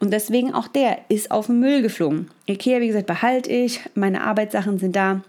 Und 0.00 0.12
deswegen 0.14 0.54
auch 0.54 0.66
der 0.66 0.98
ist 1.10 1.30
auf 1.30 1.46
den 1.46 1.60
Müll 1.60 1.82
geflogen. 1.82 2.30
Ikea, 2.48 2.80
wie 2.80 2.86
gesagt, 2.86 3.06
behalte 3.06 3.52
ich. 3.52 3.80
Meine 3.94 4.24
Arbeitssachen 4.24 4.78
sind 4.78 4.96
da. 4.96 5.20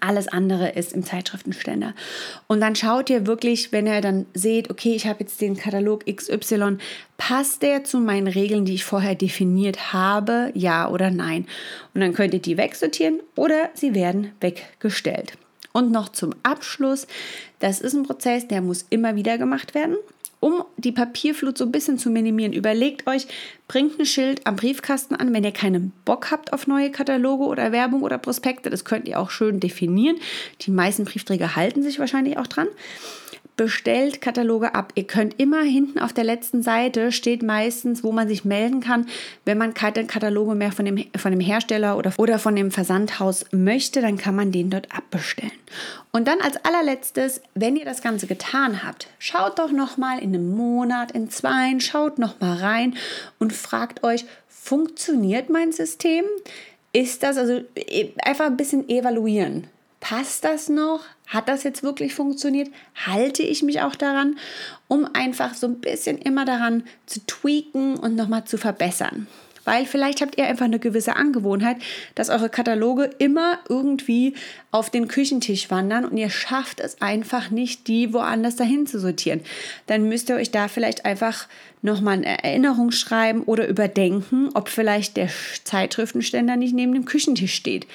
Alles 0.00 0.26
andere 0.26 0.70
ist 0.70 0.92
im 0.92 1.04
Zeitschriftenständer. 1.04 1.94
Und 2.48 2.60
dann 2.60 2.74
schaut 2.74 3.10
ihr 3.10 3.26
wirklich, 3.28 3.70
wenn 3.70 3.86
ihr 3.86 4.00
dann 4.00 4.26
seht, 4.34 4.70
okay, 4.70 4.94
ich 4.94 5.06
habe 5.06 5.20
jetzt 5.20 5.40
den 5.40 5.56
Katalog 5.56 6.04
XY, 6.06 6.78
passt 7.16 7.62
der 7.62 7.84
zu 7.84 8.00
meinen 8.00 8.26
Regeln, 8.26 8.64
die 8.64 8.74
ich 8.74 8.84
vorher 8.84 9.14
definiert 9.14 9.92
habe, 9.92 10.50
ja 10.54 10.88
oder 10.88 11.10
nein? 11.10 11.46
Und 11.94 12.00
dann 12.00 12.14
könnt 12.14 12.34
ihr 12.34 12.42
die 12.42 12.56
wegsortieren 12.56 13.20
oder 13.36 13.70
sie 13.74 13.94
werden 13.94 14.32
weggestellt. 14.40 15.34
Und 15.72 15.90
noch 15.90 16.10
zum 16.10 16.34
Abschluss, 16.42 17.06
das 17.58 17.80
ist 17.80 17.94
ein 17.94 18.04
Prozess, 18.04 18.46
der 18.48 18.60
muss 18.60 18.86
immer 18.90 19.16
wieder 19.16 19.38
gemacht 19.38 19.74
werden 19.74 19.96
um 20.42 20.64
die 20.76 20.90
Papierflut 20.90 21.56
so 21.56 21.64
ein 21.64 21.70
bisschen 21.70 21.98
zu 21.98 22.10
minimieren, 22.10 22.52
überlegt 22.52 23.06
euch, 23.06 23.28
bringt 23.68 24.00
ein 24.00 24.06
Schild 24.06 24.44
am 24.44 24.56
Briefkasten 24.56 25.14
an, 25.14 25.32
wenn 25.32 25.44
ihr 25.44 25.52
keinen 25.52 25.92
Bock 26.04 26.32
habt 26.32 26.52
auf 26.52 26.66
neue 26.66 26.90
Kataloge 26.90 27.44
oder 27.44 27.70
Werbung 27.70 28.02
oder 28.02 28.18
Prospekte. 28.18 28.68
Das 28.68 28.84
könnt 28.84 29.06
ihr 29.06 29.20
auch 29.20 29.30
schön 29.30 29.60
definieren. 29.60 30.16
Die 30.62 30.72
meisten 30.72 31.04
Briefträger 31.04 31.54
halten 31.54 31.84
sich 31.84 32.00
wahrscheinlich 32.00 32.38
auch 32.38 32.48
dran 32.48 32.66
bestellt 33.56 34.20
Kataloge 34.20 34.74
ab. 34.74 34.92
Ihr 34.94 35.06
könnt 35.06 35.38
immer 35.38 35.62
hinten 35.62 35.98
auf 35.98 36.12
der 36.12 36.24
letzten 36.24 36.62
Seite 36.62 37.12
steht 37.12 37.42
meistens, 37.42 38.02
wo 38.02 38.12
man 38.12 38.28
sich 38.28 38.44
melden 38.44 38.80
kann, 38.80 39.06
wenn 39.44 39.58
man 39.58 39.74
keine 39.74 40.06
Kataloge 40.06 40.54
mehr 40.54 40.72
von 40.72 40.84
dem, 40.84 41.04
von 41.16 41.30
dem 41.30 41.40
Hersteller 41.40 41.96
oder, 41.96 42.12
oder 42.16 42.38
von 42.38 42.56
dem 42.56 42.70
Versandhaus 42.70 43.44
möchte, 43.52 44.00
dann 44.00 44.16
kann 44.16 44.34
man 44.34 44.52
den 44.52 44.70
dort 44.70 44.88
abbestellen. 44.96 45.52
Und 46.10 46.28
dann 46.28 46.40
als 46.40 46.56
allerletztes, 46.64 47.40
wenn 47.54 47.76
ihr 47.76 47.84
das 47.84 48.02
Ganze 48.02 48.26
getan 48.26 48.84
habt, 48.84 49.08
schaut 49.18 49.58
doch 49.58 49.70
noch 49.70 49.96
mal 49.96 50.18
in 50.18 50.34
einem 50.34 50.54
Monat, 50.54 51.12
in 51.12 51.30
zwei, 51.30 51.78
schaut 51.80 52.18
noch 52.18 52.40
mal 52.40 52.56
rein 52.56 52.96
und 53.38 53.52
fragt 53.52 54.02
euch, 54.04 54.24
funktioniert 54.48 55.50
mein 55.50 55.72
System? 55.72 56.24
Ist 56.92 57.22
das 57.22 57.36
also 57.36 57.62
e, 57.74 58.10
einfach 58.22 58.46
ein 58.46 58.56
bisschen 58.56 58.88
evaluieren? 58.88 59.66
Passt 60.00 60.44
das 60.44 60.68
noch? 60.68 61.00
Hat 61.32 61.48
das 61.48 61.62
jetzt 61.62 61.82
wirklich 61.82 62.14
funktioniert? 62.14 62.70
Halte 63.06 63.42
ich 63.42 63.62
mich 63.62 63.80
auch 63.80 63.96
daran, 63.96 64.36
um 64.88 65.08
einfach 65.14 65.54
so 65.54 65.66
ein 65.66 65.80
bisschen 65.80 66.18
immer 66.18 66.44
daran 66.44 66.84
zu 67.06 67.24
tweaken 67.26 67.96
und 67.96 68.16
nochmal 68.16 68.44
zu 68.44 68.58
verbessern? 68.58 69.26
Weil 69.64 69.86
vielleicht 69.86 70.20
habt 70.20 70.38
ihr 70.38 70.46
einfach 70.46 70.64
eine 70.64 70.78
gewisse 70.78 71.16
Angewohnheit, 71.16 71.76
dass 72.14 72.30
eure 72.30 72.48
Kataloge 72.48 73.10
immer 73.18 73.60
irgendwie 73.68 74.34
auf 74.72 74.90
den 74.90 75.06
Küchentisch 75.08 75.70
wandern 75.70 76.04
und 76.04 76.16
ihr 76.16 76.30
schafft 76.30 76.80
es 76.80 77.00
einfach 77.00 77.50
nicht, 77.50 77.86
die 77.86 78.12
woanders 78.12 78.56
dahin 78.56 78.86
zu 78.86 78.98
sortieren. 78.98 79.40
Dann 79.86 80.08
müsst 80.08 80.28
ihr 80.28 80.36
euch 80.36 80.50
da 80.50 80.66
vielleicht 80.66 81.04
einfach 81.04 81.46
nochmal 81.80 82.14
eine 82.14 82.42
Erinnerung 82.42 82.90
schreiben 82.90 83.42
oder 83.44 83.68
überdenken, 83.68 84.50
ob 84.54 84.68
vielleicht 84.68 85.16
der 85.16 85.28
Zeitschriftenständer 85.64 86.56
nicht 86.56 86.74
neben 86.74 86.92
dem 86.92 87.04
Küchentisch 87.04 87.54
steht 87.54 87.86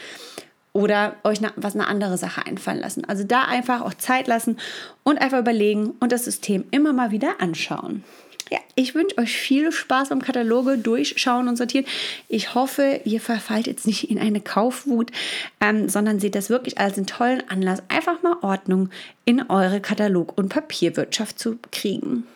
oder 0.77 1.15
euch 1.23 1.39
was 1.55 1.73
eine 1.73 1.87
andere 1.87 2.19
Sache 2.19 2.45
einfallen 2.45 2.79
lassen. 2.79 3.03
Also 3.05 3.23
da 3.23 3.45
einfach 3.45 3.81
auch 3.81 3.95
Zeit 3.95 4.27
lassen 4.27 4.57
und 5.01 5.19
einfach 5.19 5.39
überlegen 5.39 5.95
und 5.99 6.11
das 6.11 6.25
System 6.25 6.65
immer 6.69 6.93
mal 6.93 7.09
wieder 7.09 7.41
anschauen. 7.41 8.03
Ja, 8.51 8.59
ich 8.75 8.93
wünsche 8.93 9.17
euch 9.17 9.35
viel 9.35 9.71
Spaß 9.71 10.09
beim 10.09 10.21
Kataloge 10.21 10.77
durchschauen 10.77 11.47
und 11.47 11.57
sortieren. 11.57 11.87
Ich 12.29 12.53
hoffe, 12.53 13.01
ihr 13.05 13.19
verfallt 13.19 13.65
jetzt 13.65 13.87
nicht 13.87 14.11
in 14.11 14.19
eine 14.19 14.39
Kaufwut, 14.39 15.11
ähm, 15.59 15.89
sondern 15.89 16.19
seht 16.19 16.35
das 16.35 16.51
wirklich 16.51 16.77
als 16.77 16.95
einen 16.95 17.07
tollen 17.07 17.41
Anlass, 17.49 17.81
einfach 17.89 18.21
mal 18.21 18.37
Ordnung 18.43 18.89
in 19.25 19.49
eure 19.49 19.81
Katalog- 19.81 20.37
und 20.37 20.49
Papierwirtschaft 20.49 21.39
zu 21.39 21.57
kriegen. 21.71 22.27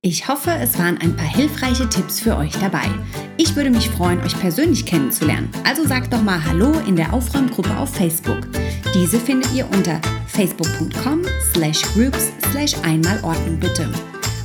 Ich 0.00 0.28
hoffe, 0.28 0.52
es 0.52 0.78
waren 0.78 0.96
ein 0.98 1.16
paar 1.16 1.26
hilfreiche 1.26 1.88
Tipps 1.88 2.20
für 2.20 2.36
euch 2.36 2.52
dabei. 2.60 2.88
Ich 3.36 3.56
würde 3.56 3.68
mich 3.68 3.90
freuen, 3.90 4.20
euch 4.20 4.38
persönlich 4.38 4.86
kennenzulernen. 4.86 5.50
Also 5.64 5.84
sagt 5.84 6.12
doch 6.12 6.22
mal 6.22 6.40
Hallo 6.44 6.72
in 6.86 6.94
der 6.94 7.12
Aufräumgruppe 7.12 7.76
auf 7.76 7.94
Facebook. 7.96 8.46
Diese 8.94 9.18
findet 9.18 9.52
ihr 9.54 9.68
unter 9.68 10.00
facebook.com 10.28 11.22
slash 11.52 11.82
groups 11.94 12.30
slash 12.52 12.74
einmalordnung 12.84 13.58
bitte. 13.58 13.92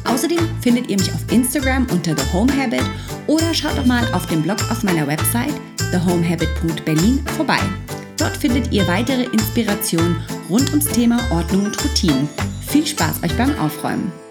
Außerdem 0.05 0.39
findet 0.61 0.89
ihr 0.89 0.97
mich 0.97 1.13
auf 1.13 1.31
Instagram 1.31 1.85
unter 1.91 2.17
The 2.17 2.33
Home 2.33 2.51
Habit 2.57 2.83
oder 3.27 3.53
schaut 3.53 3.77
doch 3.77 3.85
mal 3.85 4.11
auf 4.11 4.25
dem 4.25 4.41
Blog 4.41 4.57
auf 4.71 4.81
meiner 4.81 5.05
Website 5.05 5.53
thehomehabit.berlin 5.91 7.23
vorbei. 7.37 7.59
Dort 8.17 8.35
findet 8.37 8.71
ihr 8.71 8.87
weitere 8.87 9.25
Inspirationen 9.25 10.15
rund 10.49 10.67
ums 10.71 10.87
Thema 10.87 11.19
Ordnung 11.29 11.65
und 11.65 11.83
Routinen. 11.83 12.27
Viel 12.67 12.87
Spaß 12.87 13.21
euch 13.21 13.37
beim 13.37 13.55
Aufräumen! 13.59 14.22